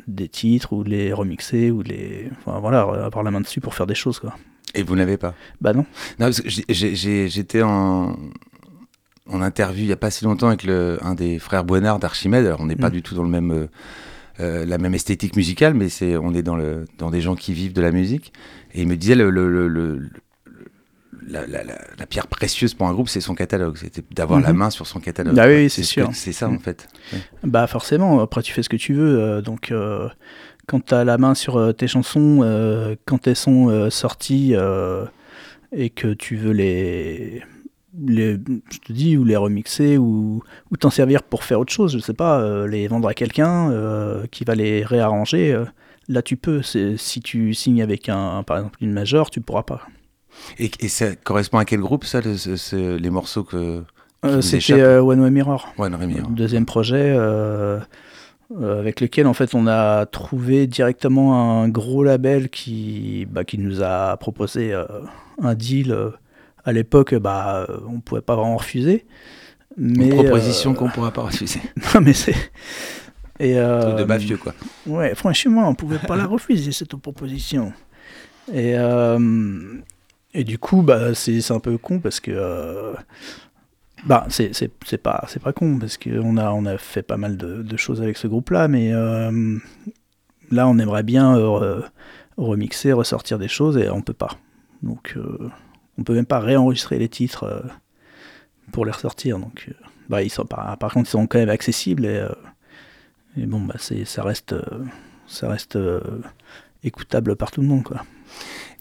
[0.07, 3.87] des titres ou les remixer ou les, enfin voilà, avoir la main dessus pour faire
[3.87, 4.35] des choses quoi.
[4.75, 5.35] Et vous n'avez pas?
[5.61, 5.85] Bah non.
[6.19, 8.17] Non, parce que j'étais en,
[9.33, 12.45] en interview il n'y a pas si longtemps avec le, un des frères Boinard d'Archimède.
[12.47, 12.93] Alors, on n'est pas Mm.
[12.93, 13.67] du tout dans le même, euh,
[14.41, 17.53] euh, la même esthétique musicale, mais c'est, on est dans, le, dans des gens qui
[17.53, 18.33] vivent de la musique.
[18.75, 19.31] Et il me disait le,
[21.29, 23.77] la, la- la- la pierre précieuse pour un groupe, c'est son catalogue.
[23.77, 24.59] C'était d'avoir la Mhm.
[24.59, 25.39] main sur son catalogue.
[25.39, 26.11] Ah oui, c'est ce sûr.
[26.13, 26.55] C'est ça, Mm.
[26.55, 26.89] en fait.
[27.45, 29.19] Bah forcément, après tu fais ce que tu veux.
[29.21, 30.09] euh, donc euh,
[30.67, 32.41] quand tu as la main sur euh, tes chansons,
[33.05, 34.55] quand elles sont sorties
[35.73, 37.43] et que tu veux les,
[37.99, 38.35] les,
[38.71, 41.99] je te dis, ou les remixer ou, ou t'en servir pour faire autre chose, je
[41.99, 45.65] sais pas, euh, les vendre à quelqu'un euh, qui va les réarranger, euh,
[46.09, 46.63] là tu peux.
[46.63, 49.83] Si tu signes avec un, par exemple une major, tu pourras pas.
[50.59, 53.83] Et, et ça correspond à quel groupe, ça, le- ce- les morceaux que.
[54.43, 55.73] C'était euh, One Way Mirror.
[56.31, 57.17] Deuxième projet
[58.61, 63.83] avec lequel en fait on a trouvé directement un gros label qui, bah, qui nous
[63.83, 64.75] a proposé
[65.41, 65.97] un deal.
[66.65, 69.07] À l'époque, bah, on pouvait pas vraiment refuser.
[69.77, 71.61] Mais, Une proposition euh, qu'on pourra pas refuser.
[71.95, 72.35] non, mais c'est.
[73.39, 74.53] Et, euh, de mafieux, quoi.
[74.87, 77.73] Ouais, franchement, on pouvait pas la refuser, cette proposition.
[78.53, 79.79] Et, euh,
[80.35, 82.33] et du coup, bah, c'est un peu con parce que.
[82.33, 82.93] euh,
[84.07, 87.77] bah, c'est pas, pas con parce qu'on a, on a fait pas mal de, de
[87.77, 88.93] choses avec ce groupe-là, mais
[90.51, 91.37] là, on aimerait bien
[92.39, 94.39] remixer, ressortir des choses et on peut pas.
[94.83, 95.17] Donc,
[96.01, 97.61] on peut même pas réenregistrer les titres euh,
[98.73, 99.39] pour les ressortir.
[99.39, 99.73] Donc, euh,
[100.09, 102.17] bah, ils sont, par, par contre, ils sont quand même accessibles et.
[102.17, 102.29] euh,
[103.37, 104.63] et bon, bah, c'est, ça reste, euh,
[105.29, 106.01] ça reste euh,
[106.83, 108.05] écoutable par tout le monde, quoi.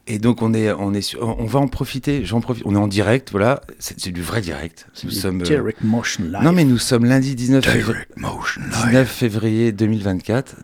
[0.06, 2.24] Et donc on est, on est, sur- on va en profiter.
[2.24, 2.64] J'en profite.
[2.66, 3.60] On est en direct, voilà.
[3.78, 4.88] C'est c'est du vrai direct.
[5.04, 5.42] Nous sommes.
[5.42, 6.42] Direct Motion Live.
[6.42, 10.56] Non mais nous sommes lundi 19, février- Direct Motion 19 février 2024.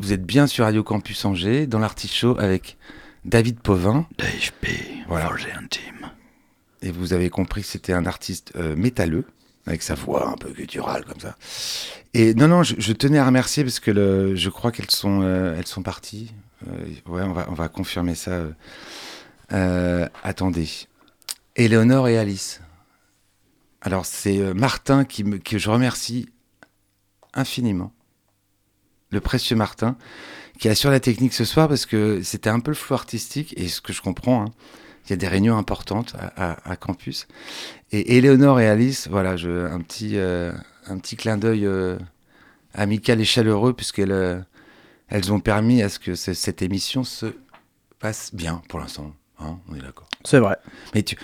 [0.00, 2.76] Vous êtes bien sur Radio Campus Angers dans l'artichaut avec
[3.24, 4.06] David Pauvin.
[4.18, 4.68] Dave P.
[5.08, 5.26] Voilà.
[5.28, 5.99] Forget Team.
[6.82, 9.24] Et vous avez compris que c'était un artiste euh, métalleux
[9.66, 11.36] avec sa voix un peu gutturale comme ça.
[12.14, 15.66] Et non non, je, tenais à remercier parce que je crois qu'elles sont, euh, elles
[15.66, 16.32] sont parties.
[16.66, 18.42] Euh, ouais, on va, on va confirmer ça.
[20.22, 20.68] attendez.
[21.56, 22.60] Éléonore et Alice.
[23.82, 26.28] Alors c'est Martin qui me, que je remercie
[27.34, 27.92] infiniment.
[29.10, 29.96] Le précieux Martin
[30.58, 33.68] qui assure la technique ce soir parce que c'était un peu le flou artistique et
[33.68, 34.42] ce que je comprends.
[34.42, 34.52] hein,
[35.10, 37.26] il y a des réunions importantes à, à- à campus.
[37.92, 40.52] Et Éléonore et Alice, voilà, je, un, petit, euh,
[40.86, 41.98] un petit clin d'œil euh,
[42.74, 44.38] amical et chaleureux, puisqu'elles euh,
[45.08, 47.26] elles ont permis à ce que ce- cette émission se
[47.98, 49.12] passe bien pour l'instant.
[49.40, 50.06] Hein, on est d'accord.
[50.24, 50.56] C'est vrai.
[50.94, 51.16] Mais tu,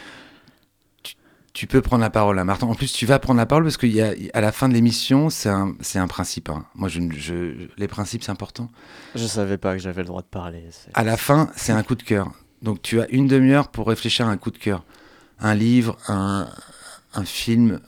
[1.02, 1.14] tu,
[1.52, 2.66] tu peux prendre la parole, à Martin.
[2.66, 5.74] En plus, tu vas prendre la parole parce qu'à la fin de l'émission, c'est un,
[5.94, 6.48] un principe.
[6.48, 6.64] hein.
[6.74, 8.70] Moi, je, je- les principes, c'est important.
[9.14, 10.64] Je savais pas que j'avais le droit de parler.
[10.94, 12.32] À la fin, c'est un coup de cœur.
[12.62, 14.84] Donc, tu as une demi-heure pour réfléchir à un coup de cœur.
[15.38, 16.48] Un livre, un,
[17.14, 17.80] un film,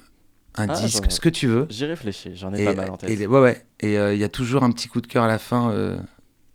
[0.57, 1.67] un Ah, disque, ce que tu veux.
[1.71, 3.11] J'y réfléchis, j'en ai Et, pas mal en tête.
[3.11, 3.65] et ouais, ouais.
[3.81, 5.71] Et euh, il y a toujours un petit coup de cœur à la fin.
[5.71, 5.99] euh,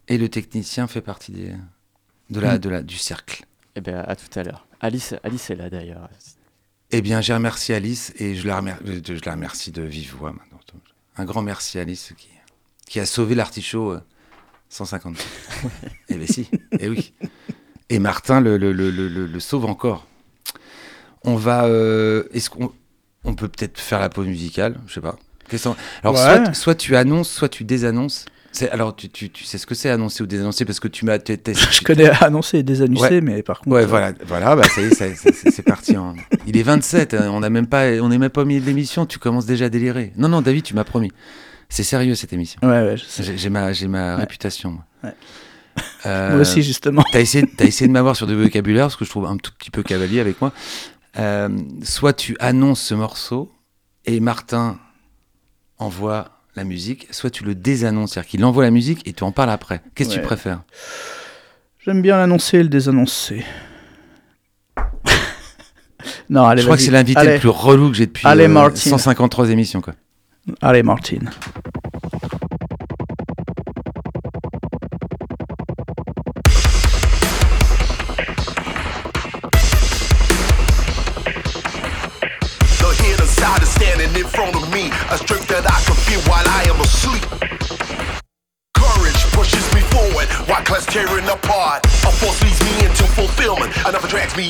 [0.08, 1.54] et le technicien fait partie des,
[2.30, 2.60] de la, Mm.
[2.60, 3.46] de la, du cercle.
[3.76, 4.68] Eh bien, à tout à l'heure.
[4.82, 6.08] Alice, Alice est là d'ailleurs.
[6.92, 10.32] Eh bien, j'ai remercié Alice et je la, remer- je la remercie de vive voix
[10.34, 10.60] maintenant.
[11.16, 12.28] Un grand merci Alice qui,
[12.88, 14.02] qui a sauvé l'artichaut euh,
[14.70, 15.72] 150 fois.
[16.10, 16.50] eh bien si,
[16.80, 17.14] eh oui.
[17.94, 20.08] Et Martin le, le, le, le, le- le sauve encore.
[21.24, 21.66] On va...
[21.66, 22.72] euh, Est-ce qu'on
[23.24, 24.76] on peut peut-être faire la pause musicale?
[24.88, 25.16] Je sais pas.
[26.04, 26.20] Alors, Ouais.
[26.46, 28.26] soit, soit tu annonces, soit tu désannonces.
[28.72, 30.66] Alors, tu, tu, tu sais ce que c'est annoncer ou désannoncer?
[30.66, 31.18] Parce que tu m'as...
[31.18, 33.22] Je connais annoncer et désannucer, Ouais.
[33.22, 33.76] mais par contre.
[33.76, 35.96] Ouais, euh, voilà, voilà, bah ça y est, c'est parti.
[35.96, 36.16] hein.
[36.48, 38.66] Il est 27, hein, on n'a même pas, on n'est même pas au milieu de
[38.66, 40.14] l'émission, tu commences déjà à délirer.
[40.18, 41.12] Non, non, David, tu m'as promis.
[41.70, 42.60] C'est sérieux cette émission.
[42.64, 42.96] Ouais, ouais.
[43.36, 44.72] J'ai ma, ma réputation.
[44.72, 45.14] Moi, Ouais.
[46.06, 47.04] Euh, Moi aussi, justement.
[47.12, 49.52] T'as essayé, t'as essayé de m'avoir sur du vocabulaire parce que je trouve un tout
[49.58, 50.52] petit peu cavalier avec moi.
[51.18, 51.50] Euh,
[51.84, 53.52] soit tu annonces ce morceau
[54.06, 54.80] et Martin
[55.78, 59.32] envoie la musique, soit tu le désannonces, c'est-à-dire qu'il envoie la musique et tu en
[59.32, 59.82] parles après.
[59.96, 60.62] Qu'est-ce que tu préfères?
[61.80, 63.44] J'aime bien l'annoncer et le désannoncer.
[66.30, 68.50] non, allez, Je crois que c'est l'invité le plus relou que j'ai depuis Allez, euh,
[68.50, 68.92] Martine.
[68.92, 69.82] 153 émissions.
[69.82, 69.94] Quoi.
[70.62, 71.32] Allez, Martine.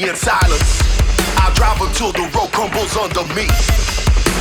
[0.08, 0.82] In silence.
[1.38, 3.48] I drive until the road crumbles under me.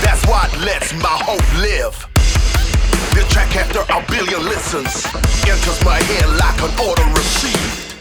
[0.03, 1.95] That's what lets my hope live.
[3.15, 5.07] The track after a billion listens
[5.47, 7.92] enters my head like an order received.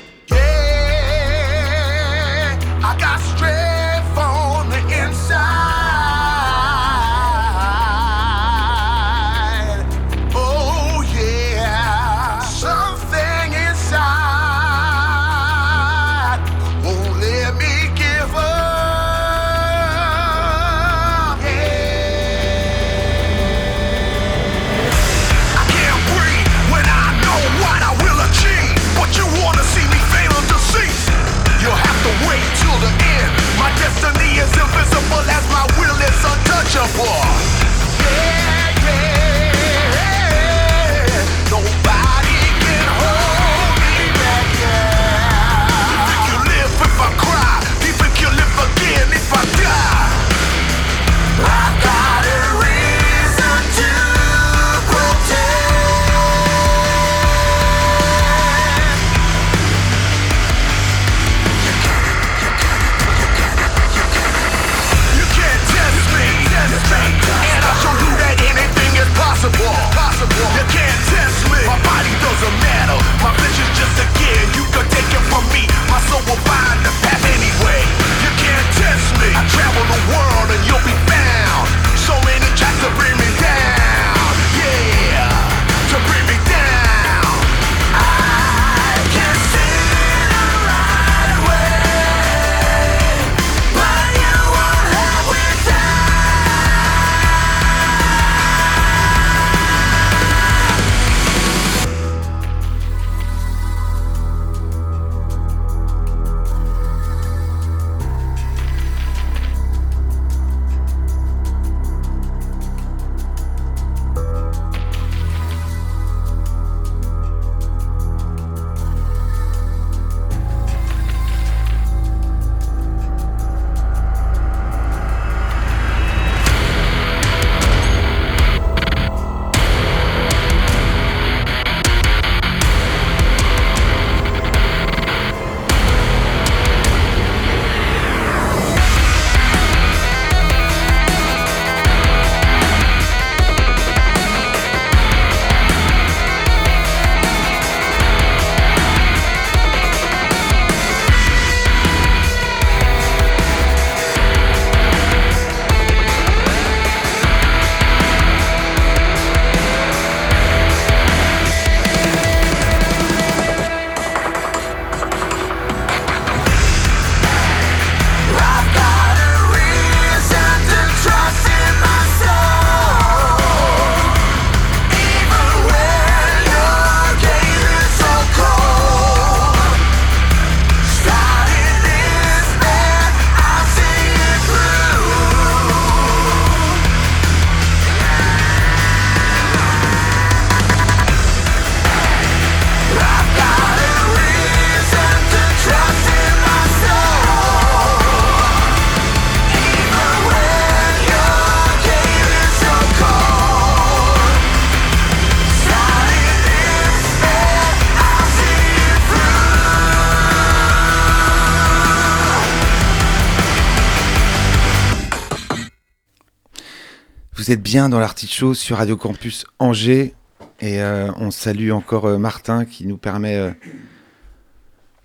[217.51, 220.13] Vous êtes bien dans l'artichaut sur Radio Campus Angers
[220.61, 223.51] et euh, on salue encore euh, Martin qui nous permet euh,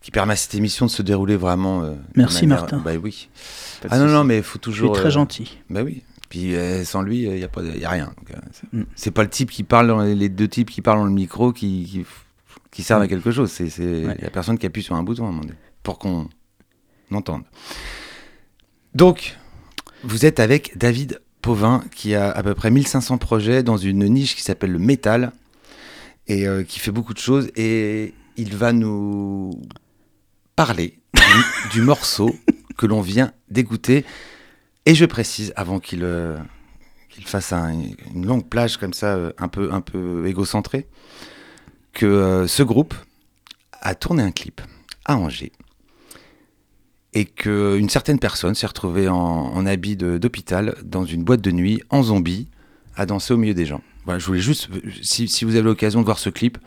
[0.01, 1.93] qui permet à cette émission de se dérouler vraiment.
[2.15, 2.79] Merci, manière- Martin.
[2.85, 3.29] Bah oui.
[3.83, 4.93] Pas Ah non non mais il faut Tu es toujours.
[4.93, 5.59] très gentil.
[5.71, 6.05] Bah oui.
[6.29, 6.55] Puis
[6.85, 8.15] sans lui, il n'y a, pas de- y a rien.
[8.95, 9.13] C'est- Mm.
[9.13, 11.85] pas le type qui parle, dans les, deux types qui parlent dans le micro qui,
[11.91, 12.07] qui,
[12.71, 13.09] qui servent à Mm.
[13.09, 13.51] quelque chose.
[13.51, 14.17] C'est c'est Ouais.
[14.23, 15.41] la personne qui appuie sur un bouton
[15.83, 16.29] pour qu'on
[17.11, 17.43] entende.
[18.95, 19.37] Donc,
[20.05, 21.21] vous êtes avec David
[21.95, 25.33] Qui a à peu près 1500 projets dans une niche qui s'appelle le métal
[26.27, 27.51] et euh, qui fait beaucoup de choses.
[27.57, 29.51] Et il va nous
[30.57, 30.99] parler
[31.73, 32.35] du, morceau
[32.77, 34.05] que l'on vient d'écouter.
[34.87, 36.37] Et je précise, avant qu'il euh,
[37.25, 37.81] fasse un-
[38.15, 40.87] une longue plage comme ça, euh, un peu, un peu égocentré,
[41.93, 42.95] que ce groupe
[43.81, 44.61] a tourné un clip
[45.05, 45.53] à Angers
[47.17, 51.83] et qu'une certaine personne s'est retrouvée en, en habit d'hôpital dans une boîte de nuit
[51.89, 52.47] en zombie
[52.95, 53.81] à danser au milieu des gens.
[54.05, 54.69] Voilà, je voulais juste,
[55.01, 56.59] si, si vous avez l'occasion de voir ce clip,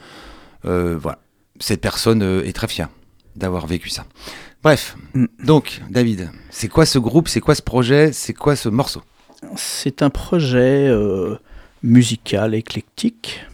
[0.65, 1.19] euh, voilà,
[1.59, 2.89] cette personne euh, est très fière
[3.35, 4.07] d'avoir vécu ça.
[4.63, 5.25] Bref, Mm.
[5.45, 9.03] donc David, c'est quoi ce groupe, c'est quoi ce projet, c'est quoi ce morceau?
[9.55, 11.35] C'est un projet euh,
[11.83, 13.45] musical éclectique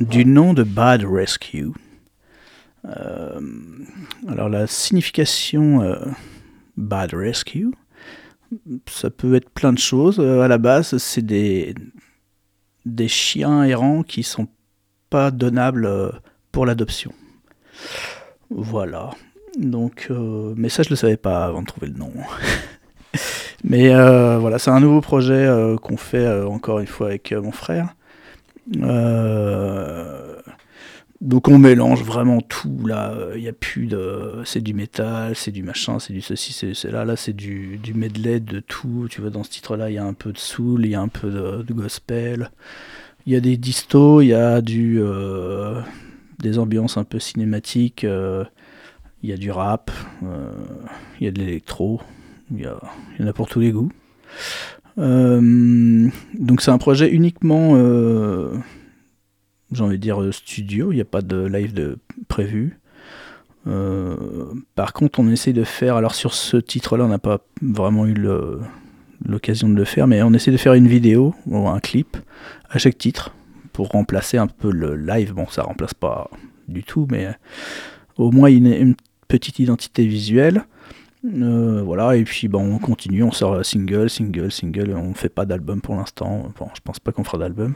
[0.00, 1.70] du nom de Bad Rescue.
[2.84, 3.40] Euh,
[4.28, 5.96] alors la signification euh,
[6.76, 7.70] Bad Rescue,
[8.88, 10.18] ça peut être plein de choses.
[10.18, 11.74] Euh, à la base, c'est des,
[12.84, 14.48] des chiens errants qui sont
[15.10, 16.10] pas donnables euh,
[16.50, 17.12] pour l'adoption.
[18.50, 19.10] Voilà.
[19.58, 20.10] Donc,
[20.56, 22.10] mais ça, je le savais pas avant de trouver le nom.
[23.64, 25.46] mais voilà, c'est un nouveau projet
[25.82, 27.94] qu'on fait encore une fois avec mon frère.
[28.82, 30.21] Euh,
[31.22, 33.16] donc on mélange vraiment tout là.
[33.34, 36.90] Il y a plus de, c'est du métal, c'est du machin, c'est du ceci, c'est
[36.90, 37.04] là.
[37.04, 39.06] Là, c'est du, du medley de tout.
[39.08, 41.00] Tu vois, dans ce titre-là, il y a un peu de soul, il y a
[41.00, 42.50] un peu de, gospel.
[43.26, 45.80] Il y a des distos, il y a du, euh,
[46.40, 48.04] des ambiances un peu cinématiques.
[48.04, 48.44] euh,
[49.22, 49.90] il y a du rap,
[50.24, 50.50] euh,
[51.20, 52.00] il y a de l'électro,
[52.50, 52.66] il y,
[53.22, 53.92] en a pour tous les goûts.
[54.98, 56.08] Euh,
[56.38, 58.52] donc c'est un projet uniquement, euh,
[59.72, 62.78] j'ai envie de dire, euh, studio, il n'y a pas de live de prévu.
[63.66, 64.16] Euh,
[64.74, 68.14] par contre, on essaie de faire, alors sur ce titre-là, on n'a pas vraiment eu
[69.24, 72.16] l'occasion de le faire, mais on essaie de faire une vidéo ou un clip
[72.70, 73.34] à chaque titre
[73.72, 75.32] pour remplacer un peu le live.
[75.32, 76.28] Bon, ça remplace pas
[76.68, 77.28] du tout, mais
[78.16, 78.94] au moins une,
[79.28, 80.64] petite identité visuelle.
[81.24, 85.46] Euh, voilà, et puis bon, on continue, on sort single, single, single, on fait pas
[85.46, 86.52] d'album pour l'instant.
[86.58, 87.74] Bon, je pense pas qu'on fera d'album.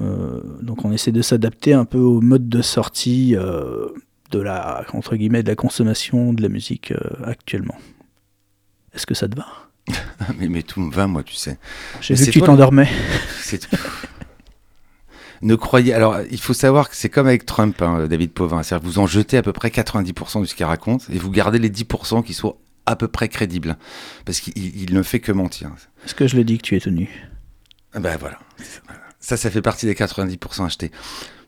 [0.00, 3.88] Euh, donc on essaie de s'adapter un peu au mode de sortie euh,
[4.30, 7.76] de la entre guillemets de la consommation de la musique euh, actuellement.
[8.94, 9.46] Est-ce que ça te va?
[10.38, 11.58] Mais, mais tout me va, moi, tu sais.
[12.00, 12.88] J'ai vu que tu t'endormais.
[13.40, 13.68] C'est
[15.42, 15.92] Ne croyez.
[15.92, 18.62] Alors, il faut savoir que c'est comme avec Trump, hein, David Pauvin.
[18.62, 21.32] C'est-à-dire que vous en jetez à peu près 90% de ce qu'il raconte et vous
[21.32, 22.54] gardez les 10% qui sont
[22.86, 23.76] à peu près crédibles.
[24.24, 25.72] Parce qu'il il ne fait que mentir.
[26.04, 27.10] Est-ce que je l'ai dit que tu es tenu?
[27.92, 28.38] Ah Ben voilà.
[29.22, 30.90] Ça, ça fait partie des 90% achetés.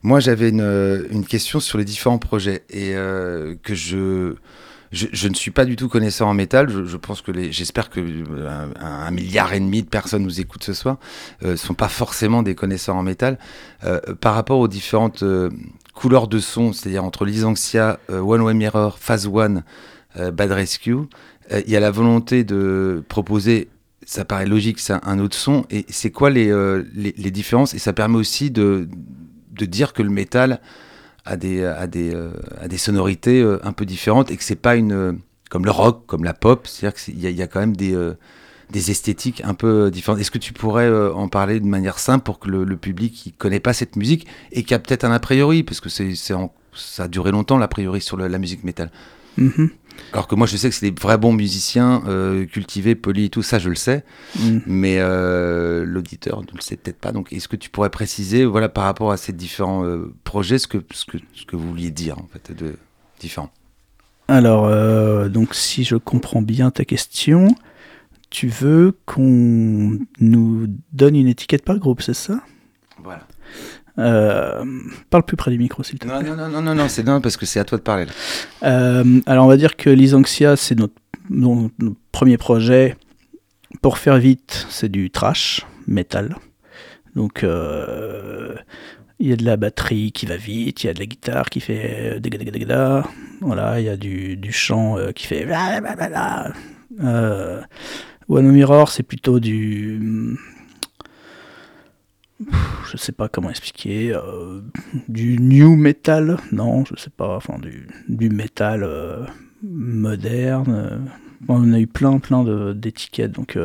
[0.03, 4.35] Moi, j'avais une, une question sur les différents projets et euh, que je,
[4.93, 6.69] je, ne suis pas du tout connaisseur en métal.
[6.71, 10.73] Je, pense que j'espère que euh, un, milliard et demi de personnes nous écoutent ce
[10.73, 10.99] soir
[11.43, 13.39] euh, sont pas forcément des connaisseurs en métal.
[13.83, 15.51] Euh, par rapport aux différentes euh,
[15.95, 19.65] couleurs de son, c'est-à-dire entre Lysanxia, euh, One Way Mirror, Phase One,
[20.19, 20.95] euh, Bad Rescue,
[21.53, 23.69] euh, il y a la volonté de proposer
[24.07, 25.65] ça paraît logique, c'est un, autre son.
[25.71, 27.75] Et c'est quoi les, euh, les, différences?
[27.75, 28.89] Et ça permet aussi de,
[29.53, 30.61] de dire que le métal
[31.25, 32.31] a des, a des, euh,
[32.61, 34.93] a des sonorités euh, un peu différentes et que c'est pas une.
[34.93, 35.13] euh,
[35.51, 38.15] comme le rock, comme la pop, c'est-à-dire qu'il y, a- quand même des, euh,
[38.71, 40.19] des esthétiques un peu différentes.
[40.21, 43.31] Est-ce que tu pourrais euh, en parler de manière simple pour que le, public qui
[43.33, 46.51] connaît pas cette musique et qui a peut-être un a priori, parce que c'est, ça
[46.99, 48.91] a duré longtemps l'a priori sur la musique métal
[49.37, 49.71] Mhm.
[50.13, 53.29] Alors que moi, je sais que c'est des vrais bons musiciens, euh, cultivés, polis et
[53.31, 54.05] tout, ça je le sais,
[54.41, 54.63] Mhm.
[54.67, 57.13] mais euh, l'auditeur ne le sait peut-être pas.
[57.13, 60.67] Donc, est-ce que tu pourrais préciser, voilà, par rapport à ces différents euh, projets, ce
[60.69, 62.77] que, ce, que, ce que vous vouliez dire, en fait, de
[63.21, 63.51] différent
[64.29, 64.69] Alors,
[65.31, 67.55] donc si je comprends bien ta question,
[68.31, 72.41] tu veux qu'on nous donne une étiquette par groupe, c'est ça?
[73.03, 73.27] Voilà.
[73.99, 74.65] Euh,
[75.11, 76.23] Parle plus près du micro, s'il te plaît.
[76.23, 78.07] Non, non, non, non, non, c'est non, parce que c'est à toi de parler.
[78.07, 78.13] là.
[78.65, 80.95] Euh, alors, on va dire que Lysanxia, c'est notre,
[82.13, 82.97] premier projet.
[83.83, 86.37] Pour faire vite, c'est du trash, metal.
[87.15, 88.55] Donc, euh,
[89.19, 91.49] il y a de la batterie qui va vite, il y a de la guitare
[91.49, 92.21] qui fait.
[93.41, 95.47] Voilà, il y a du, du chant qui fait.
[97.03, 97.61] Euh,
[98.29, 100.37] One Mirror, c'est plutôt du.
[102.91, 104.13] Je sais pas comment expliquer.
[104.15, 104.61] euh,
[105.09, 107.37] du new metal, non, je sais pas.
[107.37, 109.25] Enfin, du, du metal euh,
[109.63, 110.75] moderne.
[110.75, 110.99] euh.
[111.49, 112.43] On a eu plein, plein
[112.73, 113.33] d'étiquettes.
[113.33, 113.59] Donc,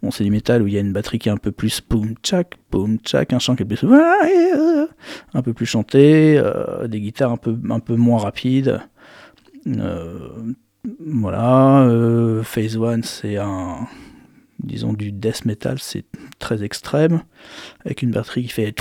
[0.00, 1.80] bon, c'est du metal où il y a une batterie qui est un peu plus
[1.88, 3.84] boom tchak, boom tchak, un chant qui est plus
[5.34, 6.40] un peu plus chanté,
[6.86, 8.80] des guitares un peu, un peu moins rapides.
[11.00, 11.88] Voilà,
[12.44, 13.88] Phase One, c'est un,
[14.62, 16.04] disons, du death metal, c'est
[16.38, 17.22] très extrême,
[17.84, 18.74] avec une batterie qui fait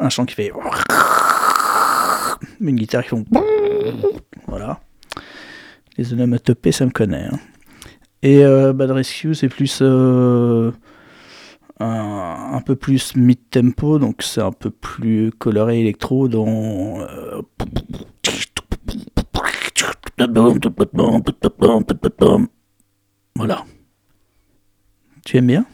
[0.00, 0.52] un chant qui fait
[2.60, 3.24] une guitare qui font
[4.46, 4.80] voilà.
[5.98, 7.24] Les onomatopées, ça me connaît.
[7.30, 7.38] hein.
[8.22, 10.70] Et euh, Bad Rescue, c'est plus euh,
[11.80, 17.00] un, un peu plus mid-tempo, donc c'est un peu plus coloré électro dans.
[17.00, 17.42] euh,
[23.34, 23.64] Voilà.
[25.26, 25.66] Tu aimes bien?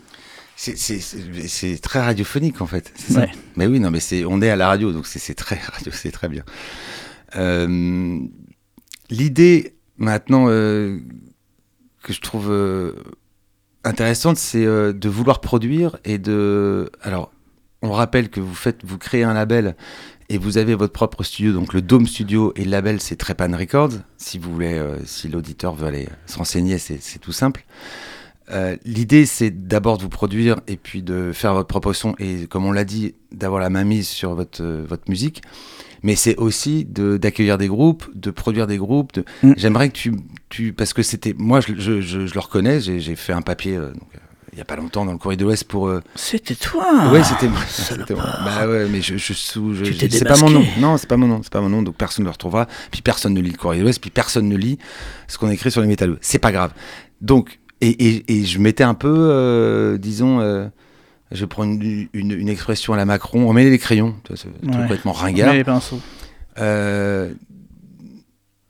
[0.57, 2.93] C'est- très radiophonique en fait.
[2.97, 3.27] ça?
[3.57, 6.11] Mais oui, non, mais c'est on est à la radio, donc c'est- très radio, c'est
[6.11, 6.43] très bien.
[7.37, 8.19] Euh,
[9.11, 10.99] L'idée maintenant euh,
[12.03, 12.93] que je trouve euh,
[13.85, 16.91] intéressante, c'est de vouloir produire et de.
[17.03, 17.31] Alors,
[17.83, 19.77] on rappelle que vous faites, vous créez un label
[20.31, 23.55] et vous avez votre propre studio, donc le Dome Studio et le label c'est Trepan
[23.57, 23.93] Records.
[24.17, 27.65] Si vous voulez, si l'auditeur veut aller se renseigner, c'est tout simple.
[28.51, 32.47] Euh, L'idée, c'est d'abord de vous produire et puis de faire votre propre son et,
[32.49, 35.43] comme on l'a dit, d'avoir la main mise sur votre, euh, votre musique.
[36.03, 39.13] Mais c'est aussi de- d'accueillir des groupes, de produire des groupes.
[39.15, 39.53] de- Mm.
[39.57, 40.13] J'aimerais que tu,
[40.49, 40.73] tu.
[40.73, 41.35] Parce que c'était.
[41.39, 44.09] Moi, je, je, je- je le reconnais, j'ai fait un papier euh, donc,
[44.53, 45.87] il n'y a pas longtemps dans le Courrier de l'Ouest pour.
[45.87, 47.23] euh, C'était toi ouais,
[47.69, 48.25] c'était moi.
[48.45, 49.75] Bah ouais, mais je, je sous.
[49.75, 50.65] je- C'est pas mon nom.
[50.81, 51.41] Non, c'est pas mon nom.
[51.45, 51.83] C'est pas mon nom.
[51.83, 52.67] Donc personne ne le retrouvera.
[52.91, 54.01] Puis personne ne lit le Courrier de l'Ouest.
[54.01, 54.79] Puis personne ne lit
[55.29, 56.19] ce qu'on écrit sur les métalleux.
[56.21, 56.73] C'est pas grave.
[57.21, 60.67] Donc, et, et, et je m'étais un peu, euh, disons, euh,
[61.31, 64.37] je prendre une, une, une expression à la Macron, on met les crayons, tu vois,
[64.37, 64.77] c'est Ouais.
[64.83, 65.53] complètement ringard.
[65.55, 66.01] les pinceaux.
[66.59, 67.33] Euh,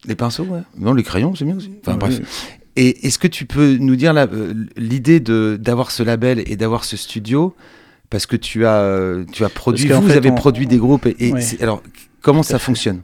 [0.04, 0.60] les pinceaux, ouais.
[0.76, 1.70] Non, les crayons, c'est bien aussi.
[1.80, 1.98] Enfin, Ouais.
[1.98, 2.48] bref.
[2.74, 4.14] Et est-ce que tu peux nous dire
[4.76, 7.54] l'idée d'avoir ce label et d'avoir ce studio?
[8.08, 8.98] Parce que tu as
[9.32, 11.82] tu as produit, vous fait, avez on- produit des groupes et, alors
[12.20, 12.64] comment ça fait.
[12.66, 13.02] fonctionne?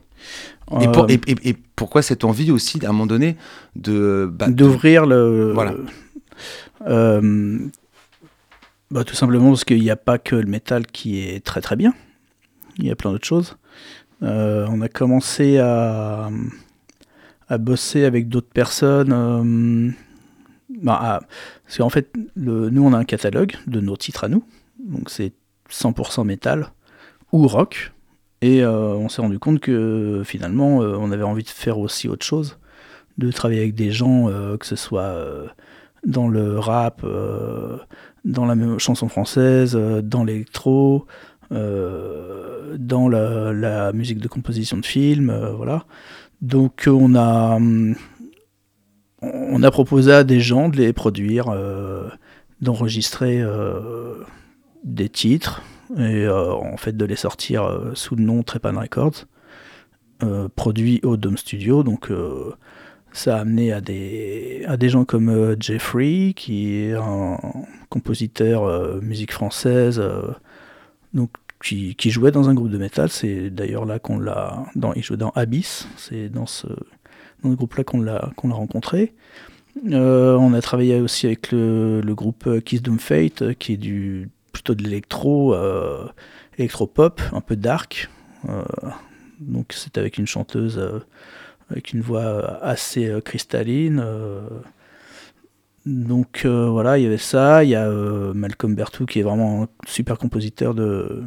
[0.80, 3.36] Et, pour- Euh, et, et- et pourquoi cette envie aussi à un moment donné
[3.76, 5.52] de bah, de- d'ouvrir le.
[5.54, 5.74] Voilà.
[6.86, 7.58] Euh,
[8.90, 11.76] bah, tout simplement parce qu'il n'y a pas que le métal qui est très très
[11.76, 11.94] bien.
[12.78, 13.56] Il y a plein d'autres choses.
[14.22, 16.30] Euh, on a commencé à,
[17.48, 19.12] à bosser avec d'autres personnes.
[19.12, 19.90] euh,
[20.82, 21.20] bah, à-
[21.64, 24.44] parce qu'en fait, le, nous on a un catalogue de nos titres à nous.
[24.78, 25.32] Donc c'est
[25.70, 26.68] 100% métal
[27.32, 27.92] ou rock.
[28.40, 32.08] Et euh, on s'est rendu compte que finalement euh, on avait envie de faire aussi
[32.08, 32.58] autre chose
[33.16, 35.12] de travailler avec des gens, euh, que ce soit
[36.06, 37.04] dans le rap,
[38.24, 41.06] dans la chanson française, dans l'électro,
[41.50, 45.84] dans la, musique de composition de films, voilà.
[46.42, 47.96] Donc on a, hum,
[49.20, 51.52] on a proposé à des gens de les produire,
[52.60, 53.42] d'enregistrer
[54.84, 55.60] des titres
[55.96, 59.24] et euh, en fait de les sortir euh, sous le nom Trepan Records,
[60.22, 61.82] euh, produit au Dome Studio.
[61.82, 62.10] Donc
[63.12, 67.38] ça a amené à des, à des gens comme Jeffrey, qui est un
[67.88, 70.02] compositeur musique française,
[71.14, 71.30] donc
[71.62, 73.08] qui, jouait dans un groupe de métal.
[73.08, 74.64] C'est d'ailleurs là qu'on l'a,
[74.94, 75.88] il jouait dans Abyss.
[75.96, 76.66] C'est dans ce,
[77.42, 79.14] dans ce groupe-là qu'on l'a, l'a rencontré.
[79.84, 84.28] On a travaillé aussi avec le, le groupe Kiss Doom Fate, qui est du
[84.58, 86.08] plutôt de l'électro, euh,
[86.58, 88.10] électro-pop, un peu dark.
[88.48, 88.64] Euh,
[89.38, 90.98] donc c'est avec une chanteuse euh,
[91.70, 94.02] avec une voix assez cristalline.
[95.86, 97.62] donc voilà, il y avait ça.
[97.62, 97.88] Il y a
[98.34, 101.24] Malcolm Bertou qui est vraiment un super compositeur de,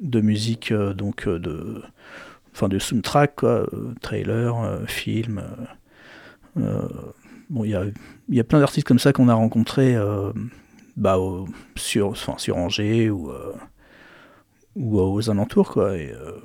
[0.00, 1.82] musique, donc de,
[2.52, 3.40] enfin de soundtrack,
[4.00, 5.42] trailer, film.
[6.56, 7.84] bon, il y a,
[8.30, 9.96] y a plein d'artistes comme ça qu'on a rencontrés
[10.96, 11.18] bah,
[11.76, 13.52] sur, enfin, sur Angers ou, euh,
[14.76, 15.96] ou aux alentours, quoi.
[15.96, 16.40] Et, euh,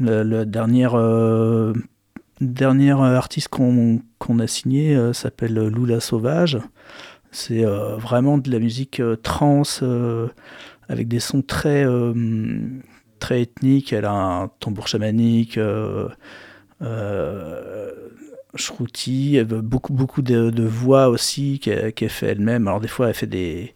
[0.00, 1.72] la, dernière, euh,
[2.40, 4.00] dernière artiste qu'on
[4.38, 6.58] a signé euh, s'appelle Lula Sauvage.
[7.30, 10.28] C'est vraiment de la musique euh,
[10.88, 11.84] avec des sons très,
[13.18, 13.92] très ethniques.
[13.92, 15.58] Elle a un tambour chamanique,
[18.56, 22.68] shruti, beaucoup, beaucoup de, voix aussi qu'elle fait elle-même.
[22.68, 23.74] Alors des fois, elle fait des,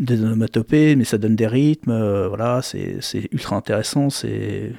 [0.00, 1.90] des, onomatopées, mais ça donne des rythmes.
[1.90, 4.10] euh, voilà, c'est ultra intéressant.
[4.10, 4.74] C'est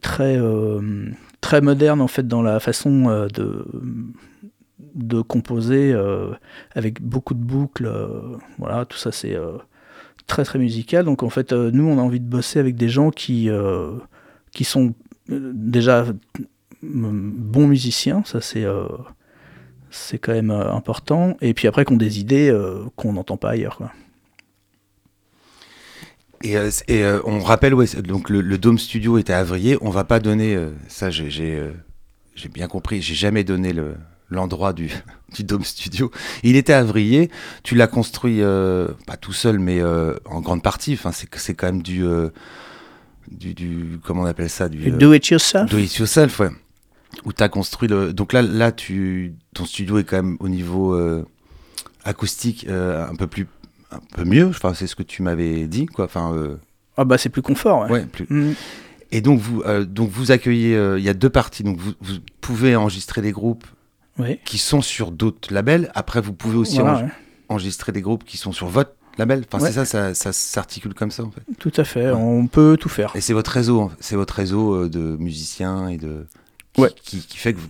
[0.00, 1.08] très euh,
[1.40, 3.66] très moderne en fait dans la façon euh, de
[4.94, 5.94] de composer
[6.74, 7.90] avec beaucoup de boucles.
[8.58, 9.36] voilà, tout ça c'est
[10.26, 11.04] très très musical.
[11.06, 13.48] Donc en fait, nous on a envie de bosser avec des gens qui,
[14.52, 14.94] qui sont
[15.28, 16.04] déjà
[16.82, 18.86] bons musiciens, ça c'est euh,
[19.90, 21.36] c'est quand même euh, important.
[21.40, 23.76] Et puis après, qui ont des idées euh, qu'on n'entend pas ailleurs.
[23.76, 23.92] Quoi.
[26.44, 26.56] Et,
[26.88, 29.78] et, on rappelle, ouais, donc le, le Dome Studio était à Avrier.
[29.80, 30.58] On va pas donner,
[30.88, 31.72] ça j'ai
[32.52, 33.94] bien compris, j'ai jamais donné le
[34.32, 34.90] l'endroit du,
[35.34, 36.10] du Dome Studio.
[36.42, 37.30] Il était à Avrier.
[37.62, 40.94] Tu l'as construit euh, pas tout seul, mais euh, en grande partie.
[40.94, 42.30] Enfin, c'est c'est quand même du, euh,
[43.30, 45.70] du, du comment on appelle ça, du Do it yourself.
[45.70, 46.50] Do it yourself, ouais.
[47.24, 48.12] Où tu as construit le.
[48.12, 51.24] Donc là, là tu, ton studio est quand même au niveau euh,
[52.04, 53.46] acoustique euh, un peu plus.
[53.90, 56.06] Un peu mieux, enfin, c'est ce que tu m'avais dit, quoi.
[56.06, 56.56] Enfin, euh,
[56.96, 57.82] Ah bah c'est plus confort.
[57.82, 57.90] Ouais.
[57.90, 58.26] ouais, plus.
[58.30, 58.54] Mm.
[59.10, 60.74] Et donc, vous, donc vous accueillez.
[60.96, 61.62] Il y a deux parties.
[61.62, 63.66] Donc, vous, vous pouvez enregistrer des groupes
[64.46, 65.90] qui sont sur d'autres labels.
[65.94, 67.10] Après, vous pouvez aussi Voilà, enre- ouais.
[67.50, 69.44] enregistrer des groupes qui sont sur votre label.
[69.52, 69.70] Enfin, Ouais.
[69.70, 71.42] c'est ça, ça, ça s'articule comme ça, en fait.
[71.58, 72.06] Tout à fait.
[72.06, 72.12] Ouais.
[72.16, 73.12] On peut tout faire.
[73.14, 76.24] Et c'est votre réseau, c'est votre réseau de musiciens et de
[76.74, 76.90] qui, Ouais.
[77.02, 77.68] qui, qui fait que vous,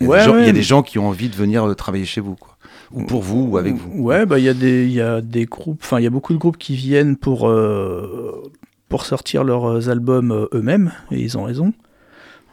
[0.00, 0.52] il y, a Ouais, des gens- il y a ouais.
[0.52, 2.56] des gens qui ont envie de venir euh, travailler chez vous, quoi.
[2.92, 4.02] ou pour vous, ou avec vous.
[4.02, 6.10] Ouais, bah il y a des il y a des groupes, enfin il y a
[6.10, 8.42] beaucoup de groupes qui viennent pour euh,
[8.88, 11.72] pour sortir leurs albums euh, eux-mêmes et ils ont raison.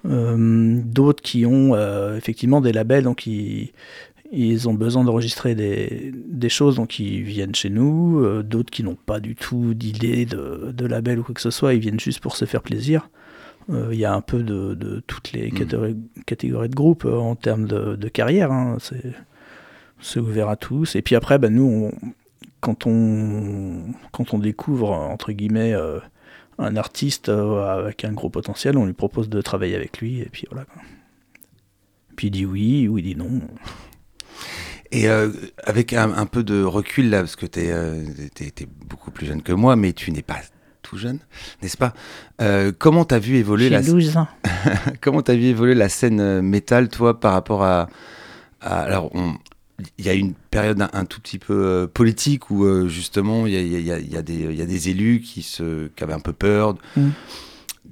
[0.06, 3.72] Euh, D'autres qui ont euh, effectivement des labels, donc ils
[4.32, 8.44] ils ont besoin d'enregistrer des, des choses, donc ils viennent chez nous.
[8.44, 11.74] D'autres qui n'ont pas du tout d'idée de, de label ou quoi que ce soit,
[11.74, 13.10] ils viennent juste pour se faire plaisir.
[13.70, 15.56] Euh, Il y a un peu de, de toutes les Mm.
[15.56, 18.52] catégories, catégories de groupes euh, en termes de, de carrière.
[18.52, 18.78] hein.
[20.02, 20.96] C'est ouvert à tous.
[20.96, 22.12] Et puis après, bah, nous, on-
[22.62, 26.00] quand, on, quand on découvre, entre guillemets, euh,
[26.58, 30.46] un artiste avec un gros potentiel, on lui propose de travailler avec lui, et puis
[30.50, 30.66] voilà.
[32.18, 33.40] Puis il dit oui, ou il dit non.
[34.92, 35.32] Et euh,
[35.64, 39.54] avec un, un peu de recul là, parce que tu es, beaucoup plus jeune que
[39.54, 40.40] moi, mais tu n'es pas
[40.90, 41.20] tout jeune,
[41.62, 41.94] n'est-ce pas?
[42.42, 44.28] Euh, Comment t'as vu évoluer la 12 ans.
[45.02, 47.90] comment t'as vu évoluer la scène euh, métal, toi, par rapport à,
[48.62, 49.34] à- alors on
[49.98, 53.46] il y a une période un, un tout petit peu euh, politique où euh, justement
[53.46, 55.22] il y a, il y a- il y a des il y a des élus
[55.22, 57.10] qui se qui avaient un peu peur de, Mm.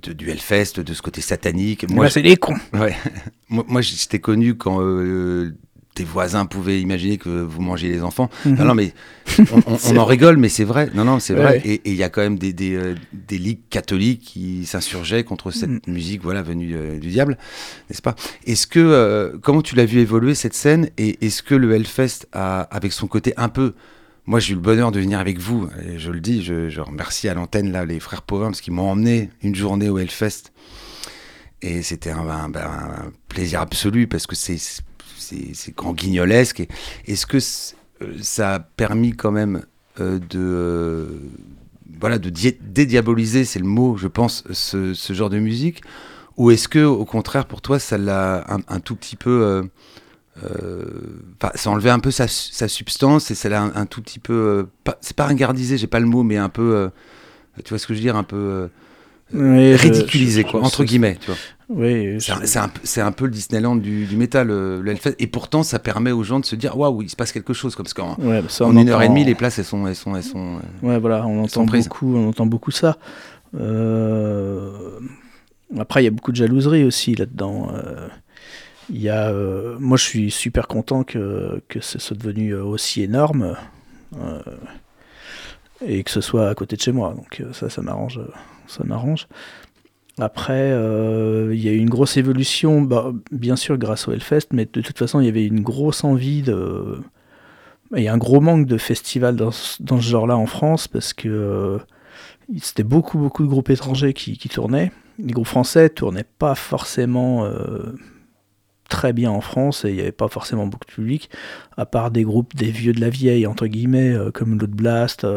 [0.03, 1.89] de- du Hellfest, de ce côté satanique.
[1.89, 2.57] Moi, c'est des cons.
[2.73, 2.95] Ouais.
[3.49, 5.55] moi, moi j'étais connu quand euh,
[5.97, 8.29] tes voisins pouvaient imaginer que vous mangiez les enfants.
[8.45, 8.93] Non, non, mais
[9.51, 10.89] on, on- C'est on en rigole, mais c'est vrai.
[10.93, 11.53] Non, non, c'est vrai.
[11.53, 11.61] Ouais.
[11.65, 15.23] Et et il y a quand même des, des, euh, des ligues catholiques qui s'insurgeaient
[15.23, 15.91] contre cette Mm.
[15.91, 17.37] musique, voilà, venue euh, du diable,
[17.89, 18.15] n'est-ce pas?
[18.45, 20.89] Est-ce que euh, comment tu l'as vu évoluer cette scène?
[20.97, 23.73] Et est-ce que le Hellfest a, avec son côté un peu
[24.29, 25.69] moi, j'ai eu le bonheur de venir avec vous.
[25.87, 28.73] Et je le dis, je, je remercie à l'antenne là les frères Pauvin parce qu'ils
[28.73, 30.51] m'ont emmené une journée au Hellfest.
[31.61, 34.57] Et c'était un, un- ben, un plaisir absolu parce que c'est
[35.53, 36.65] c'est grand guignolesque.
[37.07, 39.63] Est-ce que euh, ça a permis quand même
[39.99, 41.05] euh, de euh,
[41.99, 45.81] voilà de di- dédiaboliser, c'est le mot, je pense, ce, ce genre de musique,
[46.37, 49.63] ou est-ce que au contraire pour toi ça l'a un, un tout petit peu euh,
[50.43, 50.85] euh,
[51.55, 54.33] ça enlevait un peu sa, sa substance et ça l'a un, un tout petit peu
[54.33, 56.89] euh, pas- c'est pas ringardisé, j'ai pas le mot, mais un peu
[57.63, 58.69] tu vois ce que je veux dire, un peu
[59.33, 61.37] je- ridiculisé je- quoi, entre guillemets, tu vois.
[61.69, 64.49] Oui, C'est un, je- c'est un peu- c'est un peu le Disneyland du, du métal,
[64.51, 65.15] euh, le Hellfest.
[65.19, 67.75] Et pourtant, ça permet aux gens de se dire waouh, il se passe quelque chose.
[67.75, 69.85] Comme, parce qu'en ouais, bah en on une heure et demie, les places, elles sont.
[69.85, 72.97] Elles sont, elles sont euh, Ouais, voilà, on entend beaucoup, on entend beaucoup ça.
[73.59, 74.71] Euh,
[75.77, 77.69] Après, il y a beaucoup de jalouserie aussi là-dedans.
[77.73, 78.07] Euh,
[78.89, 83.03] Il y a, euh, moi, je suis super content que, que ce soit devenu aussi
[83.03, 83.57] énorme
[85.85, 87.13] et que ce soit à côté de chez moi.
[87.13, 88.21] Donc ça, ça m'arrange.
[88.67, 89.27] Ça m'arrange.
[90.19, 94.47] Après, euh, il y a eu une grosse évolution, bah, bien sûr grâce au Hellfest,
[94.51, 96.99] mais de toute façon, il y avait une grosse envie de,
[97.95, 101.29] il y a un gros manque de festivals dans, ce- genre-là en France parce que
[101.29, 101.77] euh,
[102.61, 104.91] c'était beaucoup, beaucoup de groupes étrangers qui, tournaient.
[105.19, 107.95] Les groupes français tournaient pas forcément euh,
[108.89, 111.29] très bien en France et il n'y avait pas forcément beaucoup de public,
[111.77, 115.27] à part des groupes des vieux de la vieille, entre guillemets, comme Loot Blast,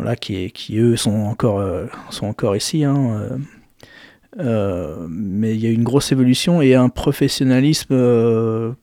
[0.00, 2.84] voilà, qui, qui eux sont encore, euh, sont encore ici.
[2.84, 3.38] hein, euh.
[4.38, 8.74] Euh, mais il y a une grosse évolution et un professionnalisme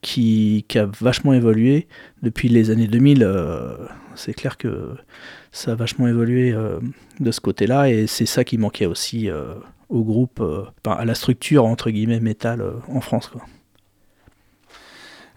[0.00, 1.88] qui, qui a vachement évolué
[2.22, 3.22] depuis les années 2000.
[3.22, 3.76] euh,
[4.14, 4.94] c'est clair que
[5.52, 6.54] ça a vachement évolué
[7.20, 9.28] de ce côté-là et c'est ça qui manquait aussi
[9.90, 10.42] au groupe,
[10.86, 13.28] à la structure entre guillemets métal en France.
[13.28, 13.42] Quoi.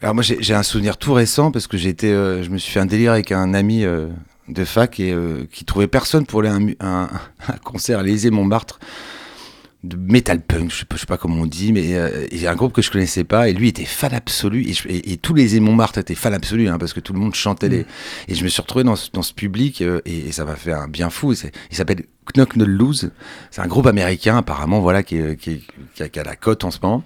[0.02, 2.80] Alors moi, j'ai un souvenir tout récent parce que été, euh, je me suis fait
[2.80, 3.84] un délire avec un ami
[4.50, 7.10] de fac et euh, qui trouvait personne pour aller à un, mu- un-
[7.48, 8.80] un concert à l'Élysée Montmartre
[9.86, 12.42] de metal punk, je sais pas, je sais pas comment on dit, mais euh, il
[12.42, 14.90] y a un groupe que je connaissais pas et lui était fan absolu et, je-
[14.90, 17.70] et- et tous les Montmartre étaient fans absolus hein, parce que tout le monde chantait
[17.70, 17.86] les
[18.28, 20.58] et je me suis retrouvé dans ce, dans ce public euh, et, et ça m'a
[20.58, 21.32] fait un bien fou.
[21.32, 22.04] Il s'appelle
[22.36, 23.12] Knock Not Lose,
[23.52, 25.62] c'est un groupe américain apparemment voilà qui, est- qui, est-
[25.96, 27.04] qui a, qui a la cote en ce moment.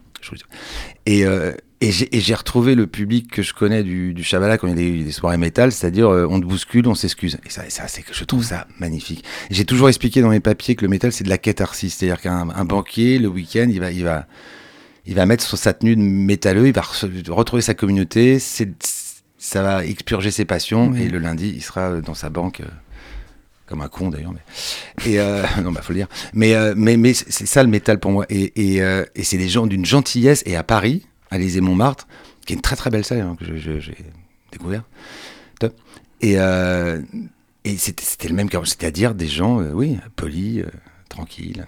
[1.05, 4.57] Et euh, et j'ai et j'ai retrouvé le public que je connais du, du Shabala
[4.57, 7.37] quand il y a des, des soirées métal, c'est-à-dire euh, on te bouscule, on s'excuse.
[7.45, 9.25] Et ça, ça c'est que je trouve ça magnifique.
[9.51, 12.49] J'ai toujours expliqué dans mes papiers que le métal c'est de la catharsis, c'est-à-dire qu'un
[12.49, 14.27] un banquier le week-end il va il va
[15.05, 19.61] il va mettre sur sa tenue de métalleux, il va re- retrouver sa communauté, ça
[19.61, 21.03] va expurger ses passions Oui.
[21.03, 22.61] et le lundi il sera euh, dans sa banque.
[22.61, 22.65] euh,
[23.65, 24.41] comme un con d'ailleurs, mais
[25.09, 26.07] et euh, non bah faut le dire.
[26.33, 29.37] Mais euh, mais mais c'est ça le métal pour moi et et, euh, et c'est
[29.37, 32.07] des gens d'une gentillesse et à Paris, à l'Élysée Montmartre,
[32.45, 33.95] qui est une très très belle salle hein, que j'ai
[34.51, 34.83] découvert.
[35.59, 35.75] Top.
[36.21, 36.33] Et
[37.65, 40.63] et c'était le même cas, c'est-à-dire des gens oui polis,
[41.09, 41.65] tranquilles,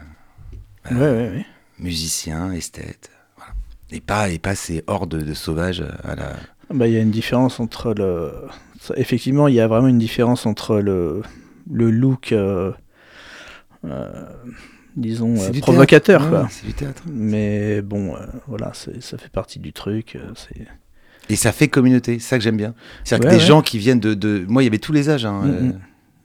[0.92, 1.46] Ouais, ouais, ouais.
[1.80, 3.54] musiciens, esthètes, voilà.
[3.92, 6.34] Et pas et pas ces hordes de sauvages à la
[6.74, 8.34] Bah, il y a une différence entre le.
[8.98, 11.24] Effectivement, il y a vraiment une différence entre le,
[11.72, 12.72] le look, euh,
[13.86, 14.26] euh,
[14.96, 16.30] disons, euh, provocateur, théâtre.
[16.30, 16.42] quoi.
[16.44, 17.04] Ouais, c'est du théâtre.
[17.08, 20.16] Mais bon, euh, voilà, ça fait partie du truc.
[20.16, 20.68] euh, c'est-
[21.30, 22.76] Et ça fait communauté, c'est ça que j'aime bien.
[23.04, 23.48] C'est-à-dire Ouais, que des ouais.
[23.48, 25.62] gens qui viennent de, de- Moi, il y avait tous les âges, hein, Mm, euh,
[25.62, 25.80] mm.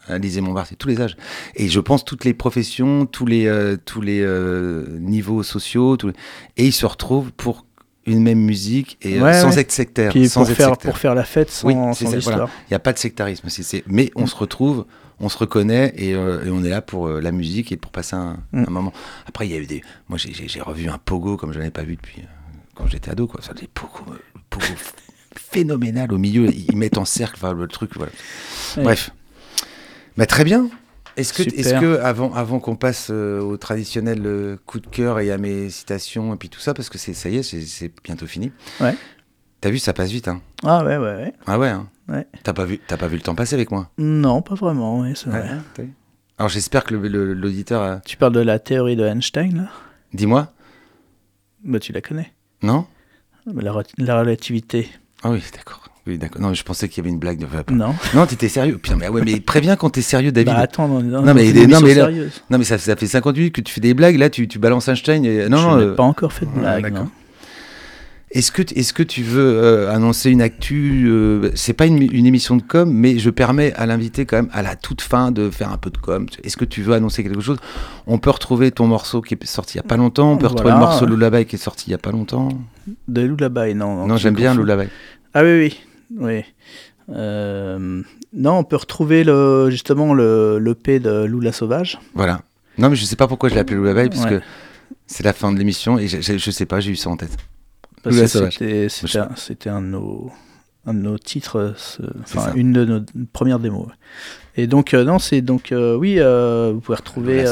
[0.08, 1.16] à l'Élysée Montmartre, c'est tous les âges.
[1.54, 6.08] Et je pense toutes les professions, tous les, euh, tous les euh, niveaux sociaux, tous
[6.08, 6.14] les-
[6.58, 7.64] et ils se retrouvent pour
[8.06, 9.60] une même musique et euh, Ouais, sans ouais.
[9.60, 10.10] être sectaire.
[10.10, 10.90] Puis sans pour être faire, sectaire.
[10.90, 12.36] pour faire la fête sans, Oui, sans c'est ça, histoire.
[12.36, 12.50] voilà.
[12.68, 13.48] Il n'y a pas de sectarisme.
[13.48, 14.84] c'est- Mais on se retrouve,
[15.20, 17.92] on se reconnaît et, euh, et on est là pour euh, la musique et pour
[17.92, 18.64] passer un, Mm.
[18.66, 18.92] un moment.
[19.26, 19.82] Après, il y a eu des.
[20.08, 22.26] Moi, j'ai- revu un pogo comme je n'en avais pas vu depuis euh,
[22.74, 23.26] quand j'étais ado.
[23.26, 23.40] Quoi.
[23.42, 24.18] Ça, des pogo, euh,
[24.48, 24.64] pogo
[25.36, 26.48] phénoménal au milieu.
[26.52, 27.92] Ils mettent en cercle enfin, le truc.
[27.96, 28.12] Voilà.
[28.76, 28.82] Ouais.
[28.84, 29.10] Bref.
[30.16, 30.68] Bah, très bien.
[31.16, 35.18] Est-ce que, est-ce que avant, avant qu'on passe euh, au traditionnel euh, coup de cœur
[35.20, 37.66] et à mes citations et puis tout ça, parce que c'est ça y est, c'est-
[37.66, 38.52] c'est bientôt fini.
[38.80, 38.94] Ouais.
[39.60, 40.40] T'as vu, ça passe vite, hein.
[40.64, 41.34] Ah ouais, ouais, ouais.
[41.46, 41.88] Ah ouais, hein.
[42.08, 42.26] Ouais.
[42.42, 43.90] T'as pas vu, t'as pas vu le temps passer avec moi.
[43.98, 45.40] Non, pas vraiment, oui, c'est vrai.
[45.42, 45.92] Ouais, vu
[46.38, 48.00] Alors j'espère que l'auditeur a...
[48.00, 49.68] Tu parles de la théorie de Einstein, là?
[50.12, 50.48] Dis-moi
[51.64, 52.32] Bah, tu la connais.
[52.62, 52.86] Non?
[53.46, 54.88] La, re- la relativité.
[55.22, 55.82] Ah oui, d'accord.
[56.06, 56.40] Oui, d'accord.
[56.40, 57.72] Non, je pensais qu'il y avait une blague de...
[57.74, 57.94] Non.
[58.14, 58.78] Non, t'étais sérieux.
[58.78, 60.54] Putain, mais, ouais, mais préviens quand t'es sérieux, David.
[60.54, 62.08] Bah, attends, non, non, Non, mais des- non, mais là-.
[62.48, 64.16] Non, mais ça, ça fait 50 minutes que tu fais des blagues.
[64.16, 65.24] Là, tu, tu balances Einstein.
[65.24, 65.48] Et...
[65.48, 65.76] Non, Je non.
[65.76, 67.08] n'ai euh, pas encore fait de ah, blague, d'accord.
[68.32, 72.26] Est-ce que, est que tu veux euh, annoncer une actu euh, C'est pas une, une
[72.26, 75.50] émission de com, mais je permets à l'invité quand même à la toute fin de
[75.50, 76.26] faire un peu de com.
[76.44, 77.58] Est-ce que tu veux annoncer quelque chose?
[78.06, 80.30] On peut retrouver ton morceau qui est sorti il y a pas longtemps.
[80.32, 82.50] On peut retrouver le morceau Lullaby qui est sorti il y a pas longtemps.
[83.08, 84.06] De Lullaby, non.
[84.06, 84.54] Non, j'aime bien.
[84.54, 84.84] Lullaby.
[85.34, 85.80] Ah oui, oui.
[86.20, 86.44] oui.
[87.12, 88.00] Euh,
[88.32, 91.98] non, on peut retrouver le, justement le, l'EP de Lula Sauvage.
[92.14, 92.42] Voilà.
[92.78, 94.38] Non, mais je sais pas pourquoi je l'ai appelé Lullaby, parce Ouais.
[94.38, 94.44] que
[95.08, 97.36] c'est la fin de l'émission et je sais pas, j'ai eu ça en tête.
[99.36, 100.30] C'était, un, de nos,
[100.86, 101.72] un de nos titres, euh,
[102.22, 103.00] enfin une de nos
[103.32, 103.88] premières démos.
[104.56, 107.44] Et donc, euh, non, c'est donc, euh, oui, euh, vous pouvez retrouver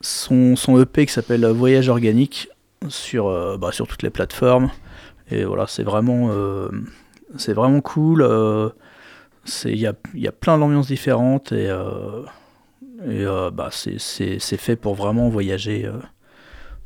[0.00, 2.48] son, son EP qui s'appelle Voyage organique
[2.88, 4.70] sur, bah, sur toutes les plateformes.
[5.30, 6.30] Et voilà, c'est vraiment,
[7.36, 8.26] c'est vraiment cool.
[9.44, 11.66] c'est- Il y a, y a plein d'ambiances différentes et,
[13.08, 13.98] et bah, c'est,
[14.58, 15.90] fait pour vraiment voyager.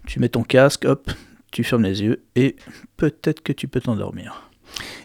[0.07, 1.11] Tu mets ton casque, hop,
[1.51, 2.57] tu fermes les yeux et
[2.97, 4.51] peut-être que tu peux t'endormir.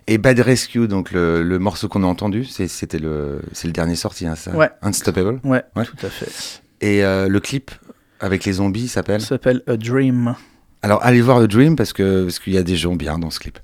[0.07, 3.95] Et Bad Rescue, donc le, le morceau qu'on a entendu, c'était le, c'est le dernier
[3.95, 4.69] sorti, hein, ça Ouais.
[4.83, 5.39] Unstoppable.
[5.43, 5.85] Ouais, Ouais.
[5.85, 6.61] tout à fait.
[6.81, 7.71] Et euh, le clip
[8.19, 10.35] avec les zombies s'appelle s'appelle A Dream.
[10.83, 13.31] Alors allez voir The Dream parce que parce qu'il y a des gens bien dans
[13.31, 13.57] ce clip.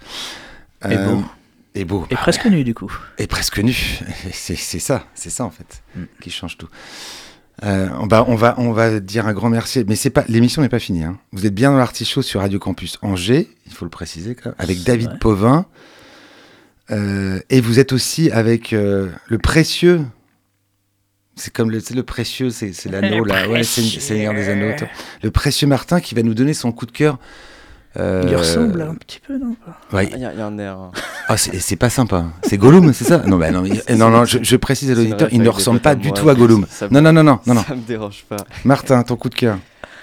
[0.90, 1.24] Et beau.
[1.76, 2.06] Et beau.
[2.10, 2.92] Et bah presque nu du coup.
[3.20, 3.74] Et presque nu.
[4.34, 6.04] c'est c'est ça, c'est ça en fait Mm.
[6.20, 6.68] qui change tout.
[7.64, 10.62] Euh, on, va, on, va, on va dire un grand merci, mais c'est pas l'émission
[10.62, 11.04] n'est pas finie.
[11.04, 11.20] hein.
[11.32, 14.56] Vous êtes bien dans l'artichaut sur Radio Campus Angers, il faut le préciser, quand même,
[14.58, 15.20] avec David vrai.
[15.20, 15.66] Pauvin.
[16.90, 20.02] Euh, et vous êtes aussi avec euh, le précieux.
[21.36, 24.76] C'est comme le, précieux, c'est c'est l'anneau là, ouais, c'est Seigneur des Anneaux.
[24.78, 24.88] toi.
[25.24, 27.20] Le précieux Martin qui va nous donner son coup de cœur.
[27.98, 29.56] Euh, Il ressemble un petit peu, non?
[29.92, 30.78] Ouais, Il y, a il y a un air.
[30.78, 30.92] hein.
[31.28, 32.26] ah, c'est pas sympa.
[32.44, 33.18] C'est Gollum, c'est ça?
[33.26, 35.96] Non, bah, non, il- non, non, je, je précise à l'auditeur, il ne ressemble pas
[35.96, 36.66] du tout à Gollum.
[36.70, 37.64] ça Non, non, non, non, non.
[37.64, 38.38] Ça me dérange pas.
[38.64, 39.58] Martin, ton coup de cœur.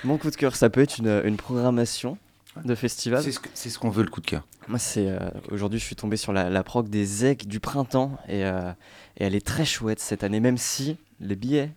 [0.05, 2.18] Mon coup de cœur, ça peut être une, une programmation
[2.64, 3.22] de festival.
[3.55, 4.43] C'est ce qu'on veut, le coup de cœur.
[4.68, 5.18] Moi, c'est euh,
[5.51, 8.70] aujourd'hui, je suis tombé sur la, la prog des EG du printemps et, euh,
[9.16, 11.70] et elle est très chouette cette année, même si les billets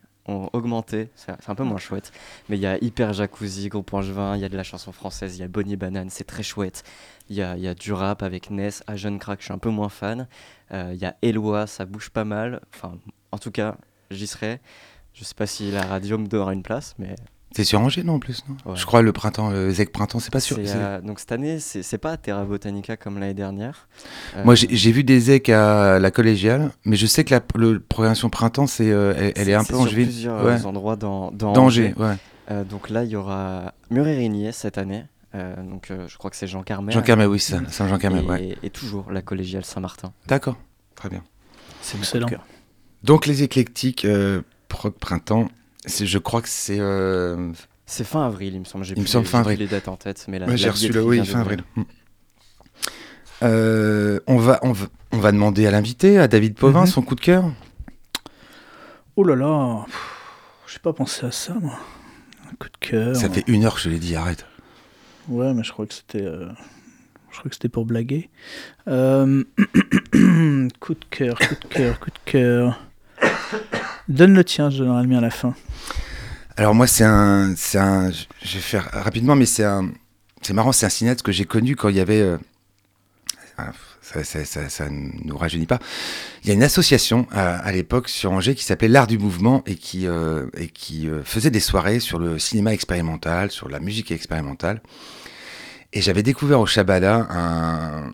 [0.53, 1.09] augmenté.
[1.15, 2.11] C'est un peu moins chouette,
[2.49, 5.37] mais il y a Hyper Jacuzzi, Groupe Angevin, il y a de la chanson française,
[5.37, 6.83] il y a Bonnie Banane, c'est très chouette.
[7.29, 9.57] Il y a, y a du rap avec Ness, à Jeune Crack, je suis un
[9.57, 10.27] peu moins fan.
[10.71, 12.61] Euh, Il y a Eloi, ça bouge pas mal.
[12.73, 12.97] Enfin,
[13.31, 13.77] en tout cas,
[14.09, 14.59] j'y serai.
[15.13, 17.15] Je sais pas si la radio me donnera une place, mais
[17.55, 18.77] C'est sur Angers, non, en plus non Ouais.
[18.77, 20.57] Je crois le printemps, le ZEC printemps, c'est pas sûr.
[20.59, 23.87] Euh, donc cette année, c'est pas à Terra Botanica comme l'année dernière.
[24.37, 27.79] Euh, Moi, j'ai vu des ZEC à la collégiale, mais je sais que la le,
[27.79, 30.05] programmation printemps, c'est, euh, elle, elle est un peu angevine.
[30.05, 30.61] plusieurs Ouais.
[30.61, 32.01] euh, endroits dans, dans D'Angers, Angers.
[32.11, 32.15] ouais.
[32.51, 35.05] Euh, donc là, il y aura Murérigné cette année.
[35.33, 36.91] Euh, donc euh, je crois que c'est Jean Carmet.
[36.91, 38.57] Jean Carmet, oui, c'est ça, Carmet, et, ouais.
[38.63, 40.11] et toujours la collégiale Saint-Martin.
[40.27, 40.57] D'accord,
[40.95, 41.23] très bien.
[41.81, 42.27] C'est Excellent.
[43.03, 45.47] Donc les éclectiques, euh, prog printemps,
[45.87, 46.79] je crois que c'est.
[46.79, 47.51] euh,
[47.85, 48.83] C'est fin avril, il me semble.
[48.85, 49.59] J'ai Il me plus semble les- fin avril.
[49.59, 51.03] les dates en tête, mais la, ouais, j'ai reçu le.
[51.03, 51.63] Oui, fin avril.
[51.75, 51.81] Mm.
[53.43, 56.87] Euh, on, va, on, va, on va demander à l'invité, à David Pauvin, Mhm.
[56.87, 57.51] son coup de cœur.
[59.15, 59.85] Oh là là,
[60.71, 61.77] j'ai pas pensé à ça, moi.
[62.51, 63.15] Un coup de cœur.
[63.15, 64.45] Ça fait une heure que je l'ai dit, arrête.
[65.27, 66.21] Ouais, mais je crois que c'était.
[66.23, 66.49] euh,
[67.31, 68.29] Je crois que c'était pour blaguer.
[68.87, 69.43] Euh,
[70.79, 72.79] coup de cœur, coup de cœur, coup de cœur.
[74.07, 75.53] Donne le tien, je donnerai le mien à la fin.
[76.57, 79.91] Alors moi, c'est un, c'est un, je vais faire rapidement, mais c'est un,
[80.41, 82.37] c'est marrant, c'est un cinéaste que j'ai connu quand il y avait, euh,
[83.57, 83.71] ah,
[84.01, 85.79] ça, ça, ça, ne nous rajeunit pas.
[86.43, 89.75] Il y a une association à, l'époque sur Angers qui s'appelait l'Art du Mouvement et
[89.75, 94.11] qui, euh, et qui euh, faisait des soirées sur le cinéma expérimental, sur la musique
[94.11, 94.81] expérimentale.
[95.93, 98.11] Et j'avais découvert au Shabada un,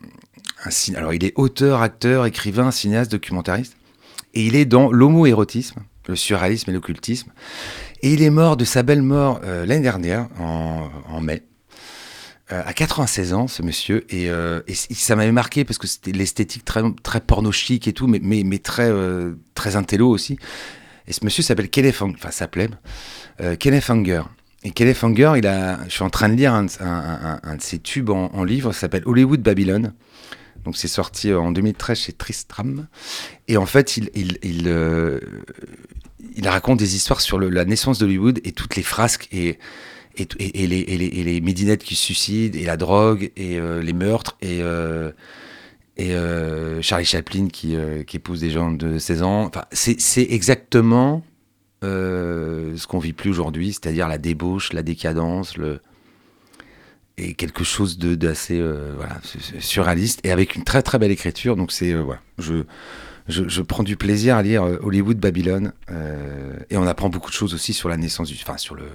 [0.66, 3.77] un alors il est auteur, acteur, écrivain, cinéaste, documentariste,
[4.38, 7.32] et il est dans l'homo-érotisme, le surréalisme et l'occultisme.
[8.04, 11.42] Et il est mort de sa belle mort euh, l'année dernière, en, mai,
[12.52, 14.06] euh, à 96 ans, ce monsieur.
[14.14, 18.06] Et, euh, ça m'avait marqué parce que c'était l'esthétique très, très porno chic et tout,
[18.06, 20.38] mais, mais, très, euh, très intello aussi.
[21.08, 22.70] Et ce monsieur s'appelle Kenneth enfin s'appelait
[23.60, 24.22] Kenneth Anger.
[24.64, 25.34] Et Kenneth Anger,
[25.88, 26.70] je suis en train de lire un, de-
[27.60, 29.94] ses tubes en, livre, s'appelle Hollywood Babylon.
[30.68, 32.88] Donc c'est sorti en 2013 chez Tristram.
[33.48, 35.22] Et en fait, il, il, il, euh,
[36.36, 39.60] il raconte des histoires sur la naissance d'Hollywood et toutes les frasques et,
[40.18, 43.94] et, et- les, les, les midinettes qui se suicident et la drogue et euh, les
[43.94, 45.14] meurtres et, euh,
[45.96, 49.46] et euh, Charlie Chaplin qui, euh, qui épouse des gens de 16 ans.
[49.46, 51.24] Enfin, c'est exactement
[51.86, 55.80] euh, ce qu'on vit plus aujourd'hui, c'est-à-dire la débauche, la décadence, le
[57.18, 61.12] et quelque chose de d'assez euh, voilà su- surréaliste et avec une très très belle
[61.12, 61.56] écriture.
[61.56, 62.64] Donc c'est euh, voilà, je
[63.28, 67.30] je, je prends du plaisir à lire euh, Hollywood Babylone euh, et on apprend beaucoup
[67.30, 68.86] de choses aussi sur la naissance du, enfin sur le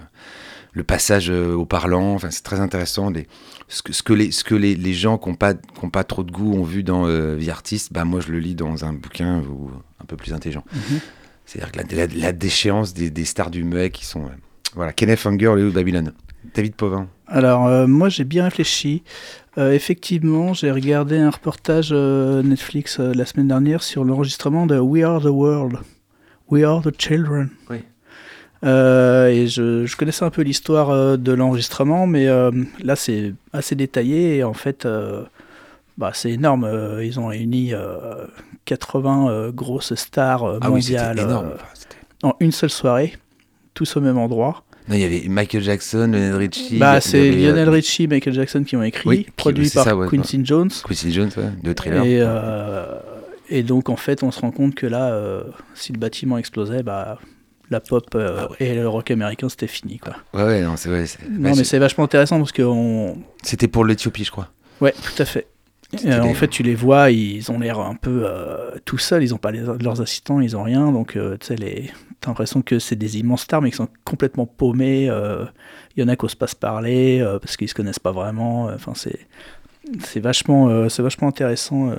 [0.75, 2.13] le passage euh, au parlant.
[2.15, 3.11] Enfin c'est très intéressant.
[3.11, 3.27] Les,
[3.67, 5.89] ce que ce que les ce que les, les gens qui n'ont pas qui ont
[5.91, 8.55] pas trop de goût ont vu dans euh, The Artist, bah moi je le lis
[8.55, 9.69] dans un bouquin ou
[10.01, 10.63] un peu plus intelligent.
[10.73, 10.99] Mhm.
[11.45, 14.31] C'est-à-dire que la, la, la déchéance des, des stars du muet qui sont
[14.75, 16.13] voilà Kenneth Anger, Hollywood Babylone.
[16.53, 17.07] David Pauvin.
[17.27, 19.03] Alors, euh, moi, j'ai bien réfléchi.
[19.57, 24.77] Euh, effectivement, j'ai regardé un reportage euh, Netflix euh, la semaine dernière sur l'enregistrement de
[24.79, 25.77] We Are the World.
[26.49, 27.49] We Are the Children.
[27.69, 27.77] Oui.
[28.63, 32.51] Euh, et je, je connaissais un peu l'histoire euh, de l'enregistrement, mais euh,
[32.83, 34.37] là, c'est assez détaillé.
[34.37, 35.23] Et en fait, euh,
[35.97, 36.69] bah, c'est énorme.
[37.01, 38.25] Ils ont réuni euh,
[38.65, 41.47] 80 euh, grosses stars euh, Ah oui, mondiales énorme.
[41.47, 43.17] euh, Enfin, c'était- en une seule soirée,
[43.73, 44.63] tous au même endroit.
[44.87, 46.77] Non, il y avait Michael Jackson, Lionel Richie.
[46.77, 50.07] Bah, c'est euh, Lionel Richie, Michael Jackson qui ont écrit, Oui, produit par ça, ouais,
[50.09, 50.69] Quincy Jones.
[50.85, 52.03] Quincy Jones, ouais, de thriller.
[52.05, 52.85] Et, euh,
[53.49, 56.83] et donc, en fait, on se rend compte que là, euh, si le bâtiment explosait,
[56.83, 57.19] bah,
[57.69, 59.99] la pop euh, Ah et le rock américain, c'était fini.
[59.99, 60.15] Quoi.
[60.33, 60.97] Ouais, ouais, non, c'est bah,
[61.29, 63.17] non, mais c'est- vachement intéressant parce que on...
[63.41, 64.49] C'était pour l'Éthiopie, je crois.
[64.81, 65.47] Ouais, tout à fait.
[66.05, 69.29] Euh, En fait, tu les vois, ils ont l'air un peu euh, tout seuls, ils
[69.29, 71.91] n'ont pas les- leurs assistants, ils ont rien, donc euh, tu sais, les...
[72.23, 75.09] t'as l'impression que c'est des immenses stars, mais qui sont complètement paumés.
[75.09, 75.45] euh,
[75.95, 78.11] Il y en a qui osent pas se parler euh, parce qu'ils se connaissent pas
[78.11, 78.69] vraiment.
[78.69, 79.19] euh, Enfin, c'est
[79.99, 81.89] c'est vachement, euh, c'est vachement intéressant.
[81.91, 81.95] euh.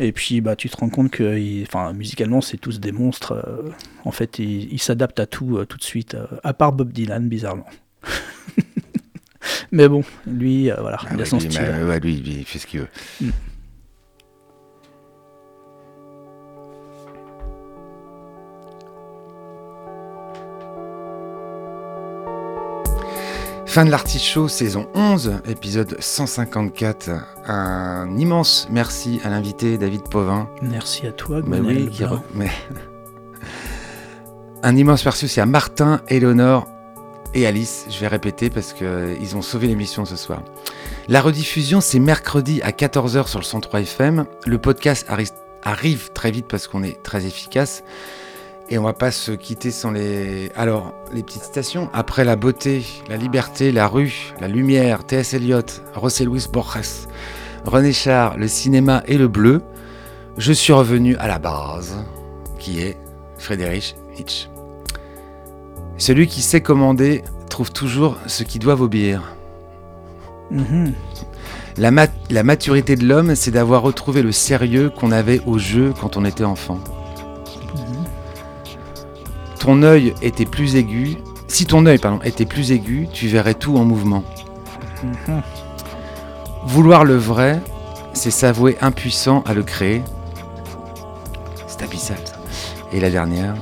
[0.00, 3.32] Et puis, bah, tu te rends compte que, ils- enfin, musicalement, c'est tous des monstres.
[3.32, 3.70] euh.
[4.04, 7.28] En fait, ils s'adaptent à tout euh, tout de suite, euh, à part Bob Dylan,
[7.28, 7.66] bizarrement.
[9.72, 11.60] Mais bon, lui, euh, voilà, Ah il a son lui, style.
[11.62, 12.88] bah, ouais, lui, il fait ce qu'il veut.
[13.20, 13.30] Mm.
[23.78, 27.10] Fin de l'artichaut, saison 11, épisode 154.
[27.46, 30.50] Un immense merci à l'invité David Pauvin.
[30.62, 32.16] Merci à toi, Mais Gwenaël oui, qui Blanc.
[32.16, 32.50] re- mais-
[34.64, 36.66] Un immense merci aussi à Martin, Eleonore
[37.34, 37.86] et Alice.
[37.88, 40.42] Je vais répéter parce qu'ils ont sauvé l'émission ce soir.
[41.06, 44.24] La rediffusion, c'est mercredi à 14h sur le 103 FM.
[44.44, 45.30] Le podcast arri-
[45.62, 47.84] arrive très vite parce qu'on est très efficace.
[48.70, 50.52] Et on va pas se quitter sans les.
[50.54, 51.88] Alors, les petites citations.
[51.94, 55.32] Après la beauté, la liberté, la rue, la lumière, T.S.
[55.34, 55.62] Eliot,
[56.00, 57.06] José Luis Borges,
[57.64, 59.62] René Char, le cinéma et le bleu,
[60.36, 61.96] je suis revenu à la base,
[62.58, 62.98] qui est
[63.38, 64.48] Friedrich Nietzsche.
[65.96, 69.34] Celui qui sait commander trouvent toujours ce qui doivent obéir.
[70.50, 70.92] Mhm.
[71.78, 75.94] La, mat- la maturité de l'homme, c'est d'avoir retrouvé le sérieux qu'on avait au jeu
[75.98, 76.78] quand on était enfant.
[79.68, 81.18] Ton œil était plus aigu.
[81.46, 84.24] Si ton œil pardon, était plus aigu, tu verrais tout en mouvement.
[86.64, 87.60] Vouloir le vrai,
[88.14, 90.02] c'est s'avouer impuissant à le créer.
[91.66, 92.32] C'est abyssal ça.
[92.94, 93.56] Et la dernière,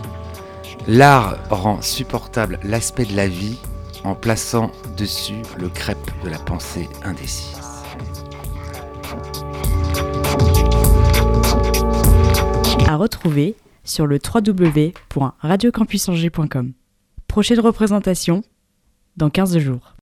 [0.87, 3.59] l'art rend supportable l'aspect de la vie
[4.05, 7.59] en plaçant dessus le crêpe de la pensée indécise.
[12.87, 13.57] À retrouver
[13.87, 16.73] sur le www.radiocampusangers.com.
[17.27, 18.45] Prochaine représentation
[19.17, 19.96] dans 15 jours.